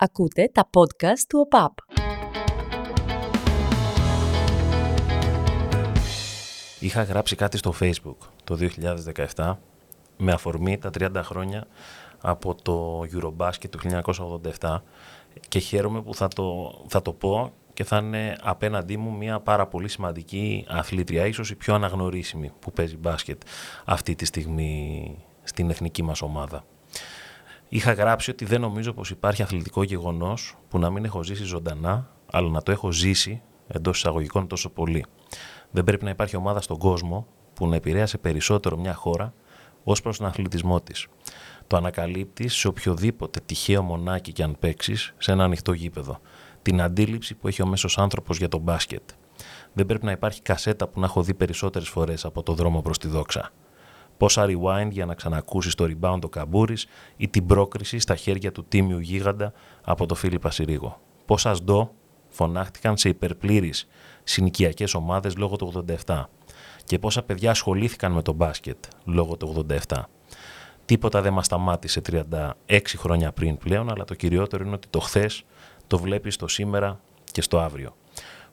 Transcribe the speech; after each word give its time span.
Ακούτε 0.00 0.50
τα 0.52 0.70
podcast 0.74 1.18
του 1.28 1.38
ΟΠΑΠ. 1.38 1.72
Είχα 6.80 7.02
γράψει 7.02 7.36
κάτι 7.36 7.56
στο 7.56 7.74
Facebook 7.80 8.16
το 8.44 8.58
2017 9.34 9.54
με 10.16 10.32
αφορμή 10.32 10.78
τα 10.78 10.90
30 10.98 11.10
χρόνια 11.14 11.66
από 12.20 12.54
το 12.54 13.00
Eurobasket 13.00 13.68
του 13.70 13.78
1987 14.58 14.76
και 15.48 15.58
χαίρομαι 15.58 16.02
που 16.02 16.14
θα 16.14 16.28
το, 16.28 16.74
θα 16.88 17.02
το 17.02 17.12
πω 17.12 17.52
και 17.74 17.84
θα 17.84 17.98
είναι 17.98 18.36
απέναντί 18.40 18.96
μου 18.96 19.16
μια 19.16 19.40
πάρα 19.40 19.66
πολύ 19.66 19.88
σημαντική 19.88 20.64
αθλήτρια, 20.68 21.26
ίσως 21.26 21.50
η 21.50 21.54
πιο 21.56 21.74
αναγνωρίσιμη 21.74 22.52
που 22.58 22.72
παίζει 22.72 22.96
μπάσκετ 22.96 23.42
αυτή 23.84 24.14
τη 24.14 24.24
στιγμή 24.24 25.16
στην 25.42 25.70
εθνική 25.70 26.02
μας 26.02 26.22
ομάδα. 26.22 26.64
Είχα 27.68 27.92
γράψει 27.92 28.30
ότι 28.30 28.44
δεν 28.44 28.60
νομίζω 28.60 28.92
πως 28.92 29.10
υπάρχει 29.10 29.42
αθλητικό 29.42 29.82
γεγονός 29.82 30.54
που 30.68 30.78
να 30.78 30.90
μην 30.90 31.04
έχω 31.04 31.22
ζήσει 31.22 31.44
ζωντανά, 31.44 32.10
αλλά 32.30 32.48
να 32.48 32.62
το 32.62 32.72
έχω 32.72 32.92
ζήσει 32.92 33.42
εντός 33.66 33.96
εισαγωγικών 33.98 34.46
τόσο 34.46 34.70
πολύ. 34.70 35.04
Δεν 35.70 35.84
πρέπει 35.84 36.04
να 36.04 36.10
υπάρχει 36.10 36.36
ομάδα 36.36 36.60
στον 36.60 36.78
κόσμο 36.78 37.26
που 37.54 37.68
να 37.68 37.76
επηρέασε 37.76 38.18
περισσότερο 38.18 38.76
μια 38.76 38.94
χώρα 38.94 39.34
ως 39.84 40.02
προς 40.02 40.18
τον 40.18 40.26
αθλητισμό 40.26 40.80
της. 40.80 41.06
Το 41.66 41.76
ανακαλύπτει 41.76 42.48
σε 42.48 42.68
οποιοδήποτε 42.68 43.40
τυχαίο 43.46 43.82
μονάκι 43.82 44.32
και 44.32 44.42
αν 44.42 44.56
παίξεις 44.58 45.14
σε 45.18 45.32
ένα 45.32 45.44
ανοιχτό 45.44 45.72
γήπεδο. 45.72 46.20
Την 46.62 46.80
αντίληψη 46.80 47.34
που 47.34 47.48
έχει 47.48 47.62
ο 47.62 47.66
μέσος 47.66 47.98
άνθρωπος 47.98 48.38
για 48.38 48.48
τον 48.48 48.60
μπάσκετ. 48.60 49.02
Δεν 49.72 49.86
πρέπει 49.86 50.04
να 50.04 50.10
υπάρχει 50.10 50.42
κασέτα 50.42 50.88
που 50.88 51.00
να 51.00 51.06
έχω 51.06 51.22
δει 51.22 51.34
περισσότερες 51.34 51.88
φορές 51.88 52.24
από 52.24 52.42
το 52.42 52.52
δρόμο 52.52 52.82
προς 52.82 52.98
τη 52.98 53.08
δόξα 53.08 53.50
πόσα 54.18 54.46
rewind 54.48 54.88
για 54.90 55.06
να 55.06 55.14
ξανακούσεις 55.14 55.74
το 55.74 55.84
rebound 55.84 56.18
ο 56.24 56.28
Καμπούρη 56.28 56.76
ή 57.16 57.28
την 57.28 57.46
πρόκριση 57.46 57.98
στα 57.98 58.16
χέρια 58.16 58.52
του 58.52 58.64
τίμιου 58.64 58.98
γίγαντα 58.98 59.52
από 59.84 60.06
το 60.06 60.14
Φίλιππα 60.14 60.50
Συρίγο. 60.50 61.00
Πόσα 61.26 61.54
σντό 61.54 61.94
φωνάχτηκαν 62.28 62.96
σε 62.96 63.08
υπερπλήρεις 63.08 63.88
συνοικιακές 64.24 64.94
ομάδες 64.94 65.36
λόγω 65.36 65.56
του 65.56 65.84
87 66.06 66.24
και 66.84 66.98
πόσα 66.98 67.22
παιδιά 67.22 67.50
ασχολήθηκαν 67.50 68.12
με 68.12 68.22
το 68.22 68.32
μπάσκετ 68.32 68.84
λόγω 69.04 69.36
του 69.36 69.66
87. 69.86 70.02
Τίποτα 70.84 71.20
δεν 71.20 71.32
μας 71.32 71.46
σταμάτησε 71.46 72.00
36 72.10 72.50
χρόνια 72.96 73.32
πριν 73.32 73.58
πλέον, 73.58 73.90
αλλά 73.90 74.04
το 74.04 74.14
κυριότερο 74.14 74.64
είναι 74.64 74.74
ότι 74.74 74.88
το 74.88 75.00
χθες 75.00 75.44
το 75.86 75.98
βλέπεις 75.98 76.36
το 76.36 76.48
σήμερα 76.48 77.00
και 77.32 77.42
στο 77.42 77.58
αύριο. 77.58 77.96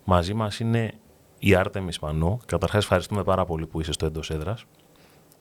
Μαζί 0.04 0.34
μας 0.34 0.60
είναι 0.60 0.94
η 1.40 1.56
Άρτεμις 1.56 2.00
Μανού. 2.00 2.40
Καταρχάς, 2.46 2.84
ευχαριστούμε 2.84 3.24
πάρα 3.24 3.46
πολύ 3.46 3.66
που 3.66 3.82
είσαι 3.82 3.92
στο 3.92 4.06
εντός 4.06 4.30
έδρας. 4.30 4.66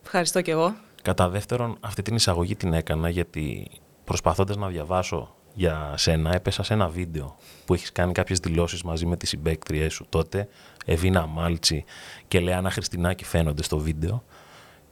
Ευχαριστώ 0.05 0.41
και 0.41 0.50
εγώ. 0.50 0.74
Κατά 1.02 1.28
δεύτερον, 1.28 1.77
αυτή 1.80 2.02
την 2.02 2.14
εισαγωγή 2.14 2.56
την 2.56 2.72
έκανα 2.72 3.08
γιατί 3.08 3.70
προσπαθώντας 4.05 4.56
να 4.56 4.69
διαβάσω 4.69 5.34
για 5.55 5.94
σένα, 5.97 6.34
έπεσα 6.34 6.62
σε 6.62 6.72
ένα 6.72 6.88
βίντεο 6.88 7.36
που 7.64 7.74
έχεις 7.74 7.92
κάνει 7.92 8.12
κάποιες 8.12 8.38
δηλώσεις 8.38 8.82
μαζί 8.82 9.06
με 9.06 9.16
τις 9.16 9.28
συμπαίκτριές 9.28 9.92
σου 9.92 10.06
τότε, 10.08 10.48
Εβίνα 10.84 11.27
Μάλτσι 11.27 11.84
και 12.28 12.41
Λεάνα 12.41 12.70
Χριστινάκη 12.70 13.25
φαίνονται 13.25 13.62
στο 13.62 13.78
βίντεο 13.78 14.25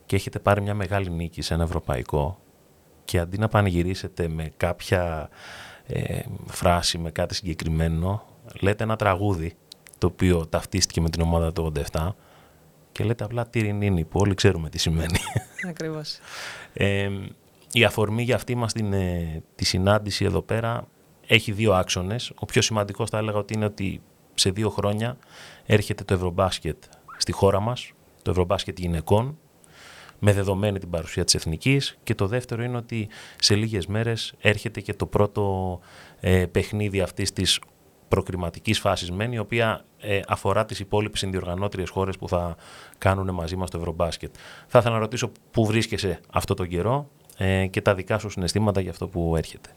και 0.06 0.16
έχετε 0.16 0.38
πάρει 0.38 0.60
μια 0.60 0.74
μεγάλη 0.74 1.10
νίκη 1.10 1.42
σε 1.42 1.54
ένα 1.54 1.62
ευρωπαϊκό 1.62 2.38
και 3.04 3.18
αντί 3.18 3.38
να 3.38 3.48
πανηγυρίσετε 3.48 4.28
με 4.28 4.52
κάποια 4.56 5.28
ε, 5.86 6.20
φράση, 6.46 6.98
με 6.98 7.10
κάτι 7.10 7.34
συγκεκριμένο, 7.34 8.22
λέτε 8.60 8.84
ένα 8.84 8.96
τραγούδι 8.96 9.54
το 9.98 10.06
οποίο 10.06 10.46
ταυτίστηκε 10.46 11.00
με 11.00 11.10
την 11.10 11.22
ομάδα 11.22 11.52
του 11.52 11.72
87 11.92 12.08
και 12.92 13.04
λέτε 13.04 13.24
απλά 13.24 13.46
τυρινίνη 13.46 14.04
που 14.04 14.18
όλοι 14.20 14.34
ξέρουμε 14.34 14.68
τι 14.68 14.78
σημαίνει. 14.78 15.18
Ακριβώς. 15.68 16.18
Ε, 16.72 17.10
η 17.72 17.84
αφορμή 17.84 18.22
για 18.22 18.34
αυτή 18.34 18.54
μας 18.54 18.72
την, 18.72 18.92
ε, 18.92 19.42
τη 19.54 19.64
συνάντηση 19.64 20.24
εδώ 20.24 20.42
πέρα 20.42 20.86
έχει 21.26 21.52
δύο 21.52 21.72
άξονες. 21.72 22.32
Ο 22.38 22.46
πιο 22.46 22.62
σημαντικός 22.62 23.10
θα 23.10 23.18
έλεγα 23.18 23.38
ότι 23.38 23.54
είναι 23.54 23.64
ότι 23.64 24.00
σε 24.34 24.50
δύο 24.50 24.70
χρόνια 24.70 25.16
έρχεται 25.66 26.04
το 26.04 26.14
Ευρωμπάσκετ 26.14 26.82
στη 27.16 27.32
χώρα 27.32 27.60
μας, 27.60 27.92
το 28.22 28.30
Ευρωμπάσκετ 28.30 28.78
γυναικών, 28.78 29.38
με 30.18 30.32
δεδομένη 30.32 30.78
την 30.78 30.90
παρουσία 30.90 31.24
της 31.24 31.34
Εθνικής 31.34 31.98
και 32.02 32.14
το 32.14 32.26
δεύτερο 32.26 32.62
είναι 32.62 32.76
ότι 32.76 33.08
σε 33.38 33.54
λίγες 33.54 33.86
μέρες 33.86 34.34
έρχεται 34.40 34.80
και 34.80 34.94
το 34.94 35.06
πρώτο 35.06 35.80
ε, 36.20 36.46
παιχνίδι 36.46 37.00
αυτής 37.00 37.32
της 37.32 37.60
προκριματικής 38.12 38.78
φάσης 38.78 39.10
μεν, 39.10 39.32
η 39.32 39.38
οποία 39.38 39.84
ε, 39.98 40.20
αφορά 40.28 40.64
τις 40.64 40.80
υπόλοιπες 40.80 41.18
συνδιοργανώτριες 41.18 41.88
χώρες 41.88 42.16
που 42.16 42.28
θα 42.28 42.56
κάνουν 42.98 43.30
μαζί 43.30 43.56
μας 43.56 43.70
το 43.70 43.78
Ευρωμπάσκετ. 43.78 44.34
Θα 44.66 44.78
ήθελα 44.78 44.94
να 44.94 45.00
ρωτήσω 45.00 45.32
πού 45.50 45.66
βρίσκεσαι 45.66 46.20
αυτό 46.32 46.54
τον 46.54 46.68
καιρό 46.68 47.08
ε, 47.36 47.66
και 47.66 47.80
τα 47.80 47.94
δικά 47.94 48.18
σου 48.18 48.28
συναισθήματα 48.28 48.80
για 48.80 48.90
αυτό 48.90 49.08
που 49.08 49.34
έρχεται. 49.36 49.70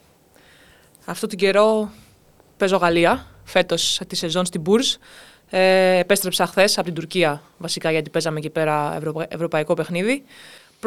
Αυτό 1.06 1.28
τον 1.28 1.38
καιρό 1.38 1.90
παίζω 2.58 2.78
Γαλλία, 2.78 3.26
φέτος 3.44 4.02
τη 4.08 4.16
σεζόν 4.16 4.46
στην 4.46 4.62
Μπούρς. 4.62 4.98
Ε, 5.50 5.98
επέστρεψα 5.98 6.46
χθες 6.46 6.78
από 6.78 6.86
την 6.86 6.96
Τουρκία, 6.96 7.42
βασικά 7.58 7.92
γιατί 7.92 8.10
παίζαμε 8.10 8.38
εκεί 8.38 8.50
πέρα 8.50 9.00
ευρωπαϊκό 9.28 9.74
παιχνίδι. 9.74 10.24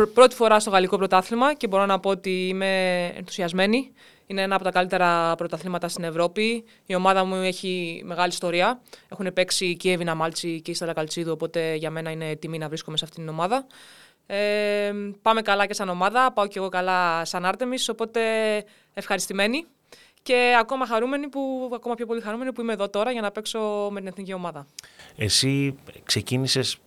Πρώτη 0.06 0.34
φορά 0.34 0.60
στο 0.60 0.70
γαλλικό 0.70 0.96
πρωτάθλημα 0.96 1.54
και 1.54 1.66
μπορώ 1.66 1.86
να 1.86 2.00
πω 2.00 2.10
ότι 2.10 2.48
είμαι 2.48 3.04
ενθουσιασμένη. 3.06 3.92
Είναι 4.26 4.42
ένα 4.42 4.54
από 4.54 4.64
τα 4.64 4.70
καλύτερα 4.70 5.34
πρωταθλήματα 5.34 5.88
στην 5.88 6.04
Ευρώπη. 6.04 6.64
Η 6.86 6.94
ομάδα 6.94 7.24
μου 7.24 7.34
έχει 7.34 8.02
μεγάλη 8.04 8.30
ιστορία. 8.30 8.80
Έχουν 9.08 9.32
παίξει 9.32 9.76
και 9.76 9.88
η 9.88 9.92
Εύηνα 9.92 10.14
Μάλτσι 10.14 10.60
και 10.60 10.70
η 10.70 10.74
Σταλα 10.74 10.92
Καλτσίδου, 10.92 11.30
οπότε 11.32 11.74
για 11.74 11.90
μένα 11.90 12.10
είναι 12.10 12.36
τιμή 12.36 12.58
να 12.58 12.68
βρίσκομαι 12.68 12.96
σε 12.96 13.04
αυτήν 13.04 13.22
την 13.22 13.32
ομάδα. 13.32 13.66
Ε, 14.26 14.92
πάμε 15.22 15.42
καλά 15.42 15.66
και 15.66 15.74
σαν 15.74 15.88
ομάδα, 15.88 16.32
πάω 16.32 16.46
και 16.46 16.58
εγώ 16.58 16.68
καλά 16.68 17.24
σαν 17.24 17.44
Άρτεμις, 17.44 17.88
οπότε 17.88 18.20
ευχαριστημένοι 18.94 19.66
και 20.22 20.56
ακόμα 20.60 20.86
χαρούμενοι 20.86 21.28
που, 21.28 21.70
ακόμα 21.74 21.94
πιο 21.94 22.06
πολύ 22.06 22.20
χαρούμενοι 22.20 22.52
που 22.52 22.60
είμαι 22.60 22.72
εδώ 22.72 22.88
τώρα 22.88 23.10
για 23.10 23.20
να 23.20 23.30
παίξω 23.30 23.88
με 23.90 23.98
την 23.98 24.08
εθνική 24.08 24.32
ομάδα. 24.32 24.66
Εσύ 25.16 25.78
ξεκίνησες 26.04 26.78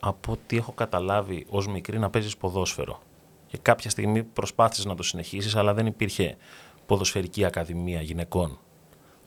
από 0.00 0.32
ό,τι 0.32 0.56
έχω 0.56 0.72
καταλάβει 0.72 1.46
ως 1.48 1.68
μικρή 1.68 1.98
να 1.98 2.10
παίζεις 2.10 2.36
ποδόσφαιρο. 2.36 3.02
Και 3.46 3.58
κάποια 3.62 3.90
στιγμή 3.90 4.22
προσπάθησες 4.22 4.84
να 4.84 4.94
το 4.94 5.02
συνεχίσεις, 5.02 5.56
αλλά 5.56 5.74
δεν 5.74 5.86
υπήρχε 5.86 6.36
ποδοσφαιρική 6.86 7.44
ακαδημία 7.44 8.00
γυναικών. 8.00 8.58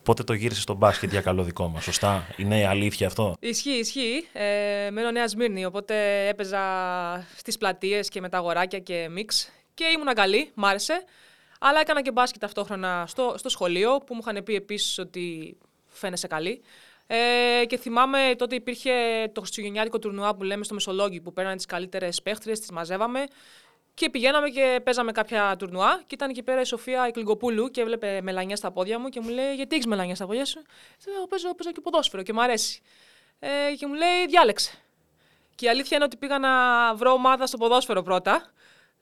Πότε 0.04 0.24
το 0.24 0.34
γύρισες 0.34 0.64
στο 0.64 0.74
μπάσκετ 0.74 1.12
για 1.12 1.22
καλό 1.22 1.44
δικό 1.44 1.68
μας, 1.68 1.84
σωστά; 1.84 2.28
Είναι 2.38 2.60
η 2.60 2.64
αλήθεια 2.64 3.08
αυτό; 3.08 3.36
Ισχύει, 3.40 3.70
ισχύει. 3.70 4.28
Ε, 4.34 4.90
μένω 4.92 5.12
Νέα 5.12 5.28
Σμύρνη, 5.28 5.66
οπότε 5.66 6.28
έπαιζα 6.28 6.60
στις 7.36 7.58
πλατείες 7.58 8.10
και 8.10 8.22
με 8.22 8.30
τα 8.30 8.38
αγοράκια 8.38 8.80
και 8.80 9.08
μίξ. 9.12 9.50
Και 9.74 9.86
ήμουν 9.86 10.14
καλή, 10.14 10.52
μ' 10.54 10.66
άρεσε. 10.66 11.04
Αλλά 11.60 11.80
έκανα 11.80 12.02
και 12.02 12.12
μπάσκετ 12.12 12.42
ταυτόχρονα 12.42 13.06
στο, 13.08 13.34
στο 13.38 13.50
σχολείο, 13.50 13.98
που 13.98 14.14
μου 14.14 14.22
είχαν 14.28 14.44
πει 14.44 14.56
επίσης 14.56 14.98
ότι 14.98 15.58
φαίνεσαι 15.88 16.28
καλή. 16.28 16.62
Ε, 17.16 17.66
και 17.66 17.78
θυμάμαι 17.78 18.35
τότε 18.38 18.56
υπήρχε 18.56 18.91
το 19.31 19.41
χριστουγεννιάτικο 19.41 20.00
τουρνουά 20.00 20.35
που 20.35 20.44
λέμε 20.44 20.63
στο 20.63 20.74
Μεσολόγιο, 20.74 21.22
που 21.22 21.34
παίρνανε 21.34 21.56
τις 21.56 21.66
καλύτερες 21.66 22.22
παίχτριες, 22.22 22.59
τις 22.59 22.72
μαζεύαμε. 22.72 23.25
Και 23.94 24.09
πηγαίναμε 24.09 24.50
και 24.50 24.79
παίζαμε 24.84 25.12
κάποια 25.12 25.56
τουρνουά 25.59 26.01
και 26.07 26.16
ήταν 26.16 26.29
εκεί 26.29 26.44
πέρα 26.44 26.62
η 26.62 26.63
Σοφία 26.63 27.07
Ικλιγκοπούλου 27.07 27.72
και 27.72 27.81
έβλεπε 27.81 28.19
μελανιά 28.22 28.56
στα 28.56 28.72
πόδια 28.72 29.00
μου 29.00 29.09
και 29.09 29.19
μου 29.19 29.29
λέει: 29.29 29.56
Γιατί 29.56 29.75
έχεις 29.75 29.88
μελανιά 29.88 30.16
στα 30.16 30.25
πόδια 30.25 30.46
σου; 30.46 30.62
Εγώ 31.16 31.28
παίζω, 31.28 31.56
παίζω 31.56 31.72
και 31.72 31.81
ποδόσφαιρο 31.81 32.24
και 32.24 32.34
μου 32.34 32.41
αρέσει. 32.41 32.81
Ε, 33.40 33.75
και 33.78 33.88
μου 33.88 33.94
λέει: 33.94 34.28
Διάλεξε. 34.28 34.72
Και 35.56 35.66
η 35.66 35.69
αλήθεια 35.69 35.95
είναι 35.97 36.06
ότι 36.06 36.18
πήγα 36.18 36.40
να 36.40 36.50
βρω 36.95 37.12
ομάδα 37.12 37.45
στο 37.45 37.57
ποδόσφαιρο 37.57 38.01
πρώτα. 38.01 38.53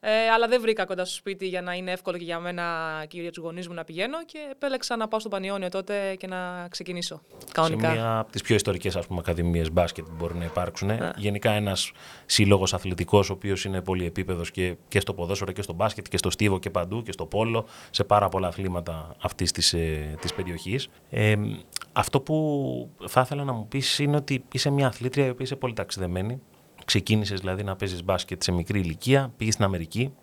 Ε, 0.04 0.30
αλλά 0.34 0.48
δεν 0.48 0.62
βρήκα 0.62 0.86
κοντά 0.86 1.06
στο 1.06 1.16
σπίτι 1.16 1.48
για 1.48 1.62
να 1.62 1.74
είναι 1.74 1.92
εύκολο 1.92 2.18
και 2.18 2.24
για 2.24 2.40
μένα 2.40 2.64
και 3.08 3.22
για 3.22 3.32
τους 3.32 3.44
γονείς 3.44 3.68
μου 3.68 3.74
να 3.74 3.84
πηγαίνω 3.84 4.26
και 4.26 4.38
επέλεξα 4.52 4.96
να 4.96 5.08
πάω 5.08 5.20
στο 5.20 5.30
Πανιόνιο 5.30 5.70
τότε 5.70 6.16
και 6.16 6.28
να 6.28 6.68
ξεκινήσω. 6.70 7.22
Κανονικά. 7.52 7.88
Σε 7.88 7.94
μία 7.94 8.20
από 8.20 8.32
τις 8.32 8.42
πιο 8.42 8.56
ιστορικές 8.56 8.96
ακαδημίες 8.96 9.72
μπάσκετ 9.72 10.06
που 10.06 10.12
μπορεί 10.18 10.36
να 10.36 10.46
υπάρξουν. 10.46 10.90
Yeah. 10.92 11.12
Γενικά 11.16 11.52
ένας 11.52 11.92
σύλλογος 12.26 12.74
αθλητικός, 12.74 13.30
ο 13.30 13.34
οποίος 13.34 13.66
είναι 13.66 13.82
πολύ 13.82 14.06
επίπεδο 14.06 14.44
και, 14.44 14.76
και 14.88 15.00
στο 15.00 15.14
ποδόσφαιρο 15.14 15.52
και 15.52 15.62
στο 15.62 15.74
μπάσκετ 15.74 16.08
και 16.08 16.18
στο 16.18 16.30
στίβο 16.30 16.60
και 16.60 16.70
παντού 16.70 17.04
και 17.04 17.12
στο 17.12 17.26
πόλο, 17.26 17.66
σε 17.90 18.04
πάρα 18.04 18.30
πολλά 18.30 18.48
αθλήματα 18.48 19.16
αυτής 19.22 19.52
της 19.52 19.74
ε, 19.74 20.18
περιοχής. 20.36 20.90
Ε, 21.10 21.36
αυτό 21.94 22.22
που 22.22 22.90
θα 23.08 23.22
ήθελα 23.22 23.44
να 23.44 23.54
μου 23.54 23.68
πεις 23.68 24.00
είναι 24.00 24.16
ότι 24.16 24.44
είσαι 24.52 24.70
μια 24.70 24.88
αθλήτρια 24.88 25.26
η 25.26 25.30
οποία 25.30 25.46
είσαι 25.46 25.56
πολύ 25.56 25.74
ταξιδεμένη 25.74 26.42
Ξεκίνησες 26.92 27.40
δηλαδή 27.40 27.64
να 27.64 27.76
παίζεις 27.76 28.04
μπάσκετ 28.04 28.44
σε 28.44 28.52
μικρή 28.52 28.80
ηλικία, 28.80 29.34
πήγες 29.38 29.54
στην 29.54 29.66
Αμερική. 29.66 30.14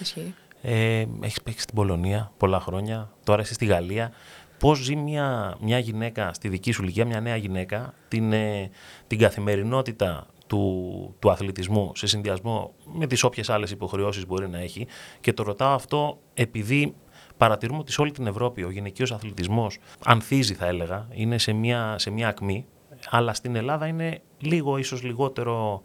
Ισχύει. 0.00 0.34
Ε, 0.62 1.04
έχεις 1.20 1.42
παίξει 1.42 1.60
στην 1.62 1.74
Πολωνία 1.74 2.32
πολλά 2.36 2.60
χρόνια, 2.60 3.12
τώρα 3.24 3.42
είσαι 3.42 3.54
στη 3.54 3.64
Γαλλία. 3.64 4.12
Πώς 4.58 4.78
ζει 4.78 4.96
μια, 4.96 5.56
μια 5.60 5.78
γυναίκα 5.78 6.32
στη 6.32 6.48
δική 6.48 6.72
σου 6.72 6.82
ηλικία, 6.82 7.04
μια 7.04 7.20
νέα 7.20 7.36
γυναίκα, 7.36 7.94
την, 8.08 8.32
ε, 8.32 8.70
την 9.06 9.18
καθημερινότητα 9.18 10.26
του, 10.46 11.14
του 11.18 11.30
αθλητισμού 11.30 11.92
σε 11.94 12.06
συνδυασμό 12.06 12.74
με 12.84 13.06
τις 13.06 13.22
όποιες 13.22 13.50
άλλες 13.50 13.70
υποχρεώσεις 13.70 14.26
μπορεί 14.26 14.48
να 14.48 14.58
έχει; 14.58 14.86
Και 15.20 15.32
το 15.32 15.42
ρωτάω 15.42 15.74
αυτό 15.74 16.18
επειδή 16.34 16.94
παρατηρούμε 17.36 17.78
ότι 17.78 17.92
σε 17.92 18.00
όλη 18.00 18.10
την 18.10 18.26
Ευρώπη 18.26 18.62
ο 18.62 18.70
γυναικείος 18.70 19.12
αθλητισμός 19.12 19.78
ανθίζει, 20.04 20.54
θα 20.54 20.66
έλεγα, 20.66 21.08
είναι 21.10 21.38
σε 21.38 21.52
μια, 21.52 21.94
σε 21.98 22.10
μια 22.10 22.28
ακμή, 22.28 22.66
αλλά 23.10 23.34
στην 23.34 23.56
Ελλάδα 23.56 23.86
είναι 23.86 24.22
λίγο 24.38 24.76
ίσως 24.76 25.02
λιγότερο 25.02 25.82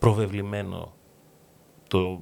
προβεβλημένο 0.00 0.94
το, 1.88 2.20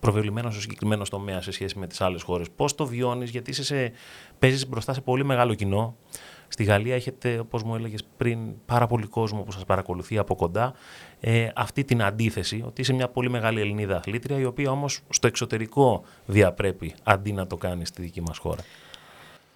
προβεβλημένο 0.00 0.50
στο 0.50 0.60
συγκεκριμένο 0.60 1.04
τομέα 1.10 1.40
σε 1.40 1.50
σχέση 1.50 1.78
με 1.78 1.86
τις 1.86 2.00
άλλες 2.00 2.22
χώρες. 2.22 2.50
Πώς 2.56 2.74
το 2.74 2.86
βιώνεις, 2.86 3.30
γιατί 3.30 3.50
είσαι 3.50 3.64
σε, 3.64 3.92
παίζεις 4.38 4.68
μπροστά 4.68 4.92
σε 4.92 5.00
πολύ 5.00 5.24
μεγάλο 5.24 5.54
κοινό. 5.54 5.96
Στη 6.48 6.64
Γαλλία 6.64 6.94
έχετε, 6.94 7.38
όπως 7.38 7.62
μου 7.62 7.74
έλεγες 7.74 8.04
πριν, 8.16 8.38
πάρα 8.66 8.86
πολύ 8.86 9.06
κόσμο 9.06 9.42
που 9.42 9.52
σας 9.52 9.64
παρακολουθεί 9.64 10.18
από 10.18 10.34
κοντά. 10.34 10.74
Ε, 11.20 11.48
αυτή 11.54 11.84
την 11.84 12.02
αντίθεση, 12.02 12.62
ότι 12.66 12.80
είσαι 12.80 12.92
μια 12.92 13.08
πολύ 13.08 13.30
μεγάλη 13.30 13.60
Ελληνίδα 13.60 13.96
αθλήτρια, 13.96 14.38
η 14.38 14.44
οποία 14.44 14.70
όμως 14.70 15.00
στο 15.08 15.26
εξωτερικό 15.26 16.04
διαπρέπει 16.26 16.94
αντί 17.02 17.32
να 17.32 17.46
το 17.46 17.56
κάνει 17.56 17.86
στη 17.86 18.02
δική 18.02 18.20
μας 18.20 18.38
χώρα. 18.38 18.62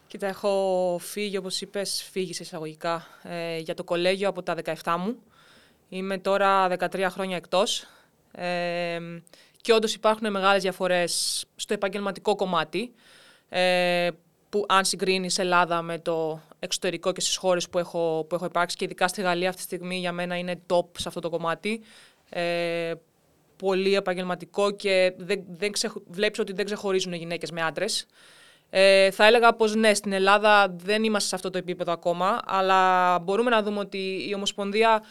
Κοίτα, 0.06 0.26
έχω 0.26 0.96
φύγει, 1.00 1.36
όπως 1.36 1.60
είπες, 1.60 2.08
φύγεις 2.10 2.36
σε 2.36 2.42
εισαγωγικά 2.42 3.06
ε, 3.22 3.58
για 3.58 3.74
το 3.74 3.84
κολέγιο 3.84 4.28
από 4.28 4.42
τα 4.42 4.54
17 4.82 4.96
μου. 4.98 5.16
Είμαι 5.94 6.18
τώρα 6.18 6.68
13 6.68 7.06
χρόνια 7.10 7.36
εκτός. 7.36 7.86
Ε, 8.32 8.98
και 9.60 9.72
όντως 9.72 9.94
υπάρχουν 9.94 10.30
μεγάλες 10.30 10.62
διαφορές 10.62 11.44
στο 11.56 11.74
επαγγελματικό 11.74 12.36
κομμάτι, 12.36 12.92
ε, 13.48 14.08
που 14.48 14.64
αν 14.68 14.84
συγκρίνεις 14.84 15.38
Ελλάδα 15.38 15.82
με 15.82 15.98
το 15.98 16.40
εξωτερικό 16.58 17.12
και 17.12 17.20
στις 17.20 17.36
χώρες 17.36 17.68
που 17.68 17.78
έχω, 17.78 18.26
που 18.28 18.34
έχω 18.34 18.44
υπάρξει 18.44 18.76
και 18.76 18.84
ειδικά 18.84 19.08
στη 19.08 19.22
Γαλλία 19.22 19.48
αυτή 19.48 19.60
τη 19.60 19.66
στιγμή 19.66 19.98
για 19.98 20.12
μένα 20.12 20.36
είναι 20.36 20.60
top 20.72 20.86
σε 20.98 21.08
αυτό 21.08 21.20
το 21.20 21.30
κομμάτι. 21.30 21.82
Ε, 22.28 22.92
πολύ 23.56 23.94
επαγγελματικό 23.94 24.70
και 24.70 25.12
δεν, 25.16 25.42
δεν 25.48 25.72
ξε, 25.72 25.92
βλέπεις 26.06 26.38
ότι 26.38 26.52
δεν 26.52 26.64
ξεχωρίζουν 26.64 27.12
οι 27.12 27.16
γυναίκες 27.16 27.50
με 27.50 27.62
άντρες. 27.62 28.06
Ε, 28.70 29.10
θα 29.10 29.26
έλεγα 29.26 29.52
πως 29.52 29.74
ναι, 29.74 29.94
στην 29.94 30.12
Ελλάδα 30.12 30.74
δεν 30.76 31.04
είμαστε 31.04 31.28
σε 31.28 31.34
αυτό 31.34 31.50
το 31.50 31.58
επίπεδο 31.58 31.92
ακόμα, 31.92 32.40
αλλά 32.44 33.18
μπορούμε 33.18 33.50
να 33.50 33.62
δούμε 33.62 33.78
ότι 33.78 34.26
η 34.28 34.34
Ομοσπονδία 34.34 35.02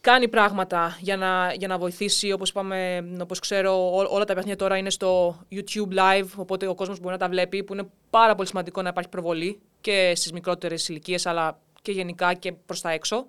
κάνει 0.00 0.28
πράγματα 0.28 0.96
για 1.00 1.16
να, 1.16 1.52
για 1.52 1.68
να 1.68 1.78
βοηθήσει. 1.78 2.32
Όπως, 2.32 2.48
είπαμε, 2.48 3.08
όπως 3.20 3.38
ξέρω, 3.38 3.96
όλα 3.96 4.24
τα 4.24 4.34
παιχνίδια 4.34 4.56
τώρα 4.56 4.76
είναι 4.76 4.90
στο 4.90 5.38
YouTube 5.50 5.98
Live, 5.98 6.28
οπότε 6.36 6.66
ο 6.66 6.74
κόσμος 6.74 7.00
μπορεί 7.00 7.12
να 7.12 7.18
τα 7.18 7.28
βλέπει, 7.28 7.64
που 7.64 7.72
είναι 7.72 7.88
πάρα 8.10 8.34
πολύ 8.34 8.48
σημαντικό 8.48 8.82
να 8.82 8.88
υπάρχει 8.88 9.08
προβολή 9.08 9.60
και 9.80 10.12
στις 10.16 10.32
μικρότερες 10.32 10.88
ηλικίες, 10.88 11.26
αλλά 11.26 11.58
και 11.82 11.92
γενικά 11.92 12.34
και 12.34 12.52
προς 12.52 12.80
τα 12.80 12.90
έξω. 12.90 13.26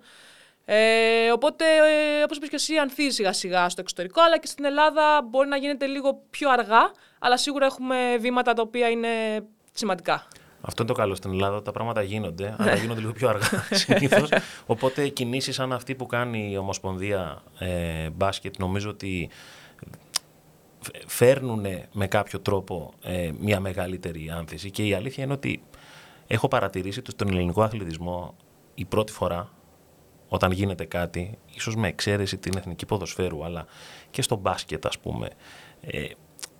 Ε, 0.64 1.30
οπότε, 1.30 1.64
ε, 1.64 2.22
όπως 2.22 2.36
είπες 2.36 2.48
και 2.48 2.54
εσύ, 2.54 2.76
ανθίζει 2.76 3.14
σιγά 3.14 3.32
σιγά 3.32 3.68
στο 3.68 3.80
εξωτερικό, 3.80 4.22
αλλά 4.22 4.38
και 4.38 4.46
στην 4.46 4.64
Ελλάδα 4.64 5.22
μπορεί 5.22 5.48
να 5.48 5.56
γίνεται 5.56 5.86
λίγο 5.86 6.22
πιο 6.30 6.50
αργά, 6.50 6.90
αλλά 7.18 7.36
σίγουρα 7.36 7.66
έχουμε 7.66 8.16
βήματα 8.20 8.52
τα 8.52 8.62
οποία 8.62 8.88
είναι 8.88 9.08
σημαντικά. 9.72 10.26
Αυτό 10.64 10.82
είναι 10.82 10.92
το 10.92 10.98
καλό 10.98 11.14
στην 11.14 11.30
Ελλάδα. 11.30 11.62
Τα 11.62 11.70
πράγματα 11.70 12.02
γίνονται, 12.02 12.54
αλλά 12.58 12.74
γίνονται 12.74 13.00
λίγο 13.00 13.12
πιο 13.12 13.28
αργά 13.28 13.64
συνήθως. 13.70 14.28
Οπότε 14.66 15.08
κινήσεις 15.08 15.54
σαν 15.54 15.72
αυτή 15.72 15.94
που 15.94 16.06
κάνει 16.06 16.50
η 16.52 16.56
Ομοσπονδία 16.56 17.42
ε, 17.58 18.10
μπάσκετ, 18.10 18.58
νομίζω 18.58 18.90
ότι 18.90 19.30
φέρνουν 21.06 21.66
με 21.92 22.06
κάποιο 22.06 22.40
τρόπο 22.40 22.92
ε, 23.02 23.30
μια 23.40 23.60
μεγαλύτερη 23.60 24.30
άνθηση. 24.30 24.70
Και 24.70 24.86
η 24.86 24.94
αλήθεια 24.94 25.24
είναι 25.24 25.32
ότι 25.32 25.62
έχω 26.26 26.48
παρατηρήσει 26.48 26.98
ότι 26.98 27.10
στον 27.10 27.28
ελληνικό 27.28 27.62
αθλητισμό 27.62 28.34
η 28.74 28.84
πρώτη 28.84 29.12
φορά 29.12 29.48
όταν 30.28 30.50
γίνεται 30.50 30.84
κάτι, 30.84 31.38
ίσως 31.54 31.76
με 31.76 31.88
εξαίρεση 31.88 32.38
την 32.38 32.56
εθνική 32.56 32.86
ποδοσφαίρου, 32.86 33.44
αλλά 33.44 33.66
και 34.10 34.22
στο 34.22 34.36
μπάσκετ 34.36 34.86
ας 34.86 34.98
πούμε, 34.98 35.28
ε, 35.80 36.04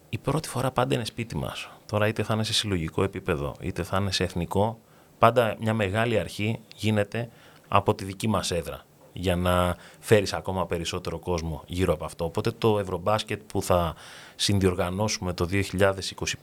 η 0.08 0.18
πρώτη 0.18 0.48
φορά 0.48 0.70
πάντα 0.70 0.94
είναι 0.94 1.04
σπίτι 1.04 1.36
μας. 1.36 1.70
Τώρα 1.92 2.06
είτε 2.06 2.22
θα 2.22 2.34
είναι 2.34 2.44
σε 2.44 2.52
συλλογικό 2.52 3.02
επίπεδο, 3.02 3.54
είτε 3.60 3.82
θα 3.82 3.96
είναι 3.96 4.12
σε 4.12 4.24
εθνικό, 4.24 4.78
πάντα 5.18 5.56
μια 5.60 5.74
μεγάλη 5.74 6.18
αρχή 6.18 6.58
γίνεται 6.76 7.30
από 7.68 7.94
τη 7.94 8.04
δική 8.04 8.28
μας 8.28 8.50
έδρα 8.50 8.84
για 9.12 9.36
να 9.36 9.76
φέρεις 10.00 10.32
ακόμα 10.32 10.66
περισσότερο 10.66 11.18
κόσμο 11.18 11.62
γύρω 11.66 11.92
από 11.92 12.04
αυτό. 12.04 12.24
Οπότε 12.24 12.50
το 12.50 12.78
Ευρωμπάσκετ 12.78 13.40
που 13.46 13.62
θα 13.62 13.94
συνδιοργανώσουμε 14.36 15.32
το 15.32 15.48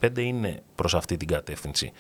2025 0.01 0.18
είναι 0.18 0.63
προς 0.75 0.96
αυτή 0.96 1.18
την 1.18 1.28
κατεύθυνση. 1.28 1.92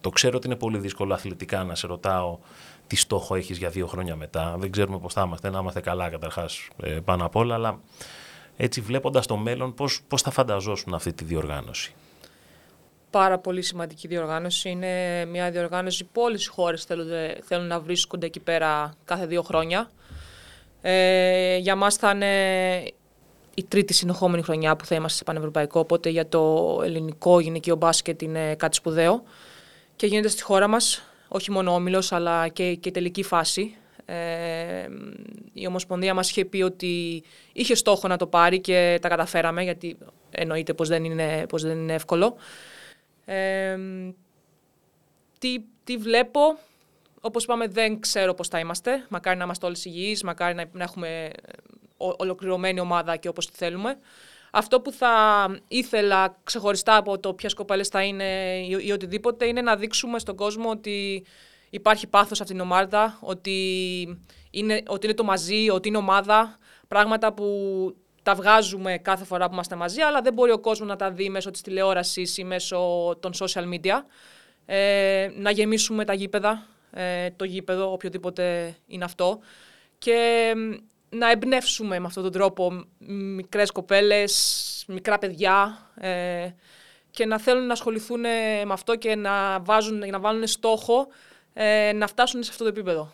Το 0.00 0.10
ξέρω 0.10 0.36
ότι 0.36 0.46
είναι 0.46 0.56
πολύ 0.56 0.78
δύσκολο 0.78 1.14
αθλητικά 1.14 1.64
να 1.64 1.74
σε 1.74 1.86
ρωτάω 1.86 2.38
τι 2.86 2.96
στόχο 2.96 3.34
έχεις 3.34 3.58
για 3.58 3.68
δύο 3.68 3.86
χρόνια 3.86 4.16
μετά. 4.16 4.56
Δεν 4.58 4.70
ξέρουμε 4.70 4.98
πώς 4.98 5.12
θα 5.12 5.22
είμαστε, 5.26 5.50
να 5.50 5.58
είμαστε 5.58 5.80
καλά 5.80 6.08
καταρχάς 6.08 6.68
ε, 6.82 6.90
πάνω 6.90 7.24
απ' 7.24 7.36
όλα, 7.36 7.54
αλλά 7.54 7.78
έτσι 8.56 8.80
βλέποντας 8.80 9.26
το 9.26 9.36
μέλλον 9.36 9.74
πώς, 9.74 10.00
πώς 10.08 10.22
θα 10.22 10.30
φανταζόσουν 10.30 10.94
αυτή 10.94 11.12
τη 11.12 11.24
διοργάνωση. 11.24 11.94
Πάρα 13.14 13.38
πολύ 13.38 13.62
σημαντική 13.62 14.08
διοργάνωση. 14.08 14.68
Είναι 14.68 15.24
μια 15.24 15.50
διοργάνωση 15.50 16.04
που 16.04 16.22
όλες 16.22 16.44
οι 16.44 16.48
χώρες 16.48 16.84
θέλουν, 16.84 17.08
θέλουν 17.42 17.66
να 17.66 17.80
βρίσκονται 17.80 18.26
εκεί 18.26 18.40
πέρα 18.40 18.94
κάθε 19.04 19.26
δύο 19.26 19.42
χρόνια. 19.42 19.90
Ε, 20.82 21.56
για 21.56 21.76
μας 21.76 21.96
θα 21.96 22.10
είναι 22.10 22.92
η 23.54 23.64
τρίτη 23.64 23.92
συνεχόμενη 23.94 24.42
χρονιά 24.42 24.76
που 24.76 24.84
θα 24.84 24.94
είμαστε 24.94 25.16
σε 25.18 25.24
πανευρωπαϊκό, 25.24 25.80
οπότε 25.80 26.08
για 26.08 26.28
το 26.28 26.80
ελληνικό 26.84 27.40
γυναικείο 27.40 27.76
μπάσκετ 27.76 28.22
είναι 28.22 28.54
κάτι 28.54 28.76
σπουδαίο 28.76 29.22
και 29.96 30.06
γίνεται 30.06 30.28
στη 30.28 30.42
χώρα 30.42 30.68
μας 30.68 31.02
όχι 31.28 31.50
μόνο 31.50 31.72
ο 31.72 31.74
Όμιλος, 31.74 32.12
αλλά 32.12 32.48
και, 32.48 32.74
και 32.74 32.88
η 32.88 32.92
τελική 32.92 33.22
φάση. 33.22 33.76
Ε, 34.04 34.88
η 35.52 35.66
Ομοσπονδία 35.66 36.14
μας 36.14 36.30
είχε 36.30 36.44
πει 36.44 36.62
ότι 36.62 37.22
είχε 37.52 37.74
στόχο 37.74 38.08
να 38.08 38.16
το 38.16 38.26
πάρει 38.26 38.60
και 38.60 38.98
τα 39.02 39.08
καταφέραμε, 39.08 39.62
γιατί 39.62 39.96
εννοείται 40.30 40.74
πως 40.74 40.88
δεν 40.88 41.04
είναι, 41.04 41.44
πως 41.48 41.62
δεν 41.62 41.78
είναι 41.78 41.94
εύκολο. 41.94 42.36
Ε, 43.24 43.78
τι, 45.38 45.56
τι 45.84 45.96
βλέπω, 45.96 46.40
όπως 47.20 47.44
είπαμε 47.44 47.66
δεν 47.68 48.00
ξέρω 48.00 48.34
πώς 48.34 48.48
θα 48.48 48.58
είμαστε. 48.58 49.06
Μακάρι 49.08 49.38
να 49.38 49.44
είμαστε 49.44 49.66
όλες 49.66 49.84
υγιείς, 49.84 50.22
μακάρι 50.22 50.54
να, 50.54 50.64
να 50.72 50.82
έχουμε 50.82 51.30
ολοκληρωμένη 51.96 52.80
ομάδα 52.80 53.16
και 53.16 53.28
όπως 53.28 53.46
τη 53.46 53.56
θέλουμε. 53.56 53.98
Αυτό 54.50 54.80
που 54.80 54.92
θα 54.92 55.46
ήθελα 55.68 56.36
ξεχωριστά 56.44 56.96
από 56.96 57.18
το 57.18 57.34
ποιες 57.34 57.54
κοπέλες 57.54 57.88
θα 57.88 58.02
είναι 58.02 58.58
ή, 58.82 58.92
οτιδήποτε 58.92 59.46
είναι 59.46 59.60
να 59.60 59.76
δείξουμε 59.76 60.18
στον 60.18 60.36
κόσμο 60.36 60.70
ότι 60.70 61.26
υπάρχει 61.70 62.06
πάθος 62.06 62.40
αυτήν 62.40 62.56
την 62.56 62.64
ομάδα, 62.64 63.18
ότι 63.20 63.58
είναι, 64.50 64.82
ότι 64.86 65.06
είναι 65.06 65.14
το 65.14 65.24
μαζί, 65.24 65.70
ότι 65.70 65.88
είναι 65.88 65.96
ομάδα. 65.96 66.58
Πράγματα 66.88 67.32
που 67.32 67.46
τα 68.24 68.34
βγάζουμε 68.34 68.98
κάθε 68.98 69.24
φορά 69.24 69.46
που 69.46 69.52
είμαστε 69.52 69.76
μαζί, 69.76 70.00
αλλά 70.00 70.20
δεν 70.20 70.32
μπορεί 70.32 70.50
ο 70.50 70.58
κόσμος 70.58 70.88
να 70.88 70.96
τα 70.96 71.10
δει 71.10 71.28
μέσω 71.28 71.50
της 71.50 71.60
τηλεόρασης 71.60 72.38
ή 72.38 72.44
μέσω 72.44 72.78
των 73.20 73.32
social 73.38 73.64
media. 73.74 74.02
Ε, 74.66 75.28
να 75.36 75.50
γεμίσουμε 75.50 76.04
τα 76.04 76.14
γήπεδα, 76.14 76.66
ε, 76.90 77.30
το 77.30 77.44
γήπεδο, 77.44 77.92
οποιοδήποτε 77.92 78.76
είναι 78.86 79.04
αυτό. 79.04 79.38
Και 79.98 80.52
να 81.08 81.30
εμπνεύσουμε 81.30 81.98
με 81.98 82.06
αυτόν 82.06 82.22
τον 82.22 82.32
τρόπο 82.32 82.84
μικρές 83.36 83.70
κοπέλες, 83.70 84.84
μικρά 84.88 85.18
παιδιά 85.18 85.78
ε, 86.00 86.48
και 87.10 87.26
να 87.26 87.38
θέλουν 87.38 87.66
να 87.66 87.72
ασχοληθούν 87.72 88.20
με 88.20 88.72
αυτό 88.72 88.96
και 88.96 89.14
να, 89.14 89.60
βάζουν, 89.60 89.98
να 89.98 90.20
βάλουν 90.20 90.46
στόχο 90.46 91.06
ε, 91.52 91.92
να 91.94 92.06
φτάσουν 92.06 92.42
σε 92.42 92.50
αυτό 92.50 92.62
το 92.62 92.70
επίπεδο. 92.70 93.12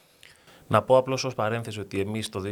Να 0.72 0.82
πω 0.82 0.96
απλώς 0.96 1.24
ως 1.24 1.34
παρένθεση 1.34 1.80
ότι 1.80 2.00
εμείς 2.00 2.28
το 2.28 2.42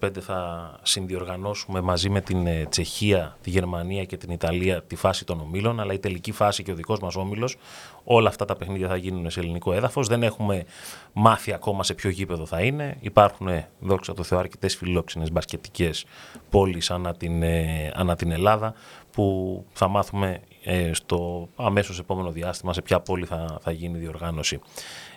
2025 0.00 0.18
θα 0.20 0.70
συνδιοργανώσουμε 0.82 1.80
μαζί 1.80 2.08
με 2.10 2.20
την 2.20 2.46
ε, 2.46 2.66
Τσεχία, 2.68 3.36
τη 3.42 3.50
Γερμανία 3.50 4.04
και 4.04 4.16
την 4.16 4.30
Ιταλία 4.30 4.82
τη 4.82 4.96
φάση 4.96 5.24
των 5.24 5.40
ομίλων, 5.40 5.80
αλλά 5.80 5.92
η 5.92 5.98
τελική 5.98 6.32
φάση 6.32 6.62
και 6.62 6.72
ο 6.72 6.74
δικός 6.74 7.00
μας 7.00 7.16
όμιλος, 7.16 7.56
όλα 8.04 8.28
αυτά 8.28 8.44
τα 8.44 8.56
παιχνίδια 8.56 8.88
θα 8.88 8.96
γίνουν 8.96 9.30
σε 9.30 9.40
ελληνικό 9.40 9.72
έδαφος. 9.72 10.08
Δεν 10.08 10.22
έχουμε 10.22 10.64
μάθει 11.12 11.52
ακόμα 11.52 11.82
σε 11.82 11.94
ποιο 11.94 12.10
γήπεδο 12.10 12.46
θα 12.46 12.60
είναι. 12.60 12.96
Υπάρχουν, 13.00 13.48
δόξα 13.80 14.14
τω 14.14 14.22
Θεώ, 14.22 14.38
αρκετές 14.38 14.76
φιλόξενες 14.76 15.32
μπασκετικές 15.32 16.04
πόλεις 16.50 16.90
ανά 16.90 17.14
την, 17.14 17.42
ε, 17.42 17.92
ανά 17.94 18.16
την 18.16 18.30
Ελλάδα, 18.30 18.74
που 19.12 19.64
θα 19.72 19.88
μάθουμε 19.88 20.40
ε, 20.64 20.92
στο 20.92 21.48
αμέσως 21.56 21.98
επόμενο 21.98 22.30
διάστημα 22.30 22.72
σε 22.72 22.82
ποια 22.82 23.00
πόλη 23.00 23.24
θα, 23.24 23.58
θα 23.60 23.70
γίνει 23.70 23.98
η 23.98 24.00
διοργάνωση. 24.00 24.60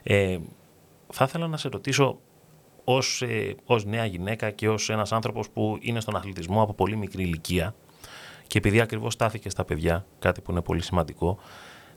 Ε, 0.04 0.38
θα 1.15 1.25
ήθελα 1.27 1.48
να 1.48 1.58
σε 1.58 1.70
ρωτήσω 1.70 2.20
ως, 2.84 3.22
ε, 3.22 3.55
ως 3.65 3.86
νέα 3.86 4.05
γυναίκα 4.05 4.50
και 4.51 4.70
ως 4.70 4.89
ένας 4.89 5.12
άνθρωπος 5.12 5.50
που 5.50 5.77
είναι 5.82 6.00
στον 6.00 6.15
αθλητισμό 6.15 6.62
από 6.62 6.74
πολύ 6.74 6.96
μικρή 6.96 7.24
ηλικία 7.24 7.75
και 8.48 8.58
επειδή 8.58 8.79
ακριβώς 8.79 9.13
στάθηκε 9.13 9.50
στα 9.50 9.63
παιδιά, 9.63 10.05
κάτι 10.20 10.41
που 10.41 10.51
είναι 10.51 10.62
πολύ 10.62 10.82
σημαντικό, 10.82 11.38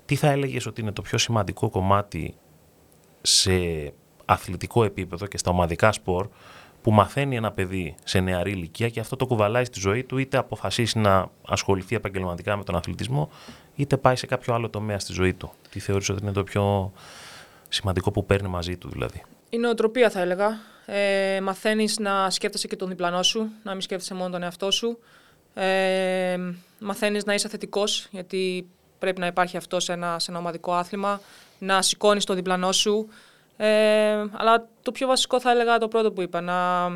τι 0.05 0.17
θα 0.17 0.31
έλεγες 0.31 0.67
ότι 0.67 0.81
είναι 0.81 0.93
το 0.93 1.03
πιο 1.03 1.19
σημαντικό 1.19 1.71
κομμάτι 1.71 2.35
σε 3.23 3.53
αθλητικό 4.25 4.85
επίπεδο 4.85 5.27
και 5.27 5.39
στα 5.39 5.51
ομαδικά 5.51 5.93
σπορ 5.93 6.29
που 6.83 6.93
μαθαίνει 6.93 7.37
ένα 7.37 7.53
παιδί 7.53 7.95
σε 8.05 8.21
νεαρή 8.21 8.51
ηλικία 8.51 8.89
και 8.89 9.01
αυτό 9.01 9.17
το 9.17 9.27
κουβαλάει 9.27 9.65
στη 9.65 9.81
ζωή 9.81 10.05
του 10.05 10.19
είτε 10.19 10.37
αποφασίσει 10.37 10.99
να 10.99 11.31
ασχοληθεί 11.49 11.95
επαγγελματικά 11.95 12.57
με 12.57 12.65
τον 12.65 12.77
αθλητισμό 12.77 13.29
είτε 13.75 13.97
πάει 13.97 14.17
σε 14.17 14.27
κάποιο 14.27 14.55
άλλο 14.55 14.71
τομέα 14.71 14.99
στη 14.99 15.13
ζωή 15.13 15.35
του. 15.35 15.51
Τι 15.71 15.81
θεωρείς 15.81 16.09
ότι 16.09 16.23
είναι 16.23 16.33
το 16.33 16.45
πιο 16.45 16.93
σημαντικό 17.69 18.11
που 18.11 18.27
παίρνει 18.27 18.49
μαζί 18.49 18.77
του 18.77 18.89
δηλαδή. 18.89 19.23
Η 19.49 19.59
νοοτροπία 19.59 20.11
θα 20.11 20.21
έλεγα. 20.21 20.59
Ε, 20.87 21.41
μαθαίνεις 21.41 21.99
να 21.99 22.31
σκέφτεσαι 22.31 22.67
και 22.67 22.77
τον 22.77 22.89
διπλανό 22.89 23.23
σου, 23.23 23.51
να 23.63 23.73
μην 23.73 23.81
σκέφτεσαι 23.81 24.15
μόνο 24.15 24.31
τον 24.31 24.43
εαυτό 24.43 24.71
σου. 24.71 24.99
Ε, 25.55 26.39
μαθαίνεις 26.79 27.25
να 27.25 27.35
είσαι 27.35 27.49
θετικός, 27.49 28.09
γιατί 28.11 28.67
πρέπει 28.99 29.21
να 29.21 29.27
υπάρχει 29.27 29.57
αυτό 29.57 29.81
σε 29.81 29.93
ένα, 29.93 30.19
σε 30.19 30.31
ένα 30.31 30.41
ομαδικό 30.41 30.73
άθλημα. 30.73 31.21
Να 31.59 31.83
σηκώνεις 31.83 32.25
τον 32.25 32.37
διπλανό 32.37 32.73
σου. 32.73 33.09
Ε, 33.57 34.25
αλλά 34.33 34.69
το 34.83 34.93
πιο 34.93 35.07
βασικό 35.07 35.41
θα 35.41 35.51
έλεγα 35.51 35.79
το 35.79 35.89
πρώτο 35.89 36.13
που 36.13 36.23
είπα, 36.23 36.41
να, 36.41 36.89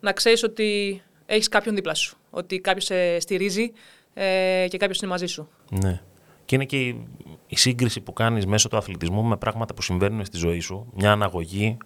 να 0.00 0.12
ξέρεις 0.12 0.42
ότι 0.42 1.02
έχεις 1.26 1.48
κάποιον 1.48 1.74
δίπλα 1.74 1.94
σου. 1.94 2.16
Ότι 2.30 2.58
κάποιος 2.58 2.84
σε 2.84 3.20
στηρίζει 3.20 3.72
ε, 4.14 4.66
και 4.68 4.78
κάποιος 4.78 4.98
είναι 4.98 5.10
μαζί 5.10 5.26
σου. 5.26 5.48
Ναι. 5.70 6.00
Και 6.44 6.54
είναι 6.54 6.64
και 6.64 6.86
η, 6.86 7.08
η 7.46 7.56
σύγκριση 7.56 8.00
που 8.00 8.12
κάνεις 8.12 8.46
μέσω 8.46 8.68
του 8.68 8.76
αθλητισμού 8.76 9.22
με 9.22 9.36
πράγματα 9.36 9.74
που 9.74 9.82
συμβαίνουν 9.82 10.24
στη 10.24 10.36
ζωή 10.36 10.60
σου. 10.60 10.92
Μια 10.94 11.12
αναγωγή 11.12 11.76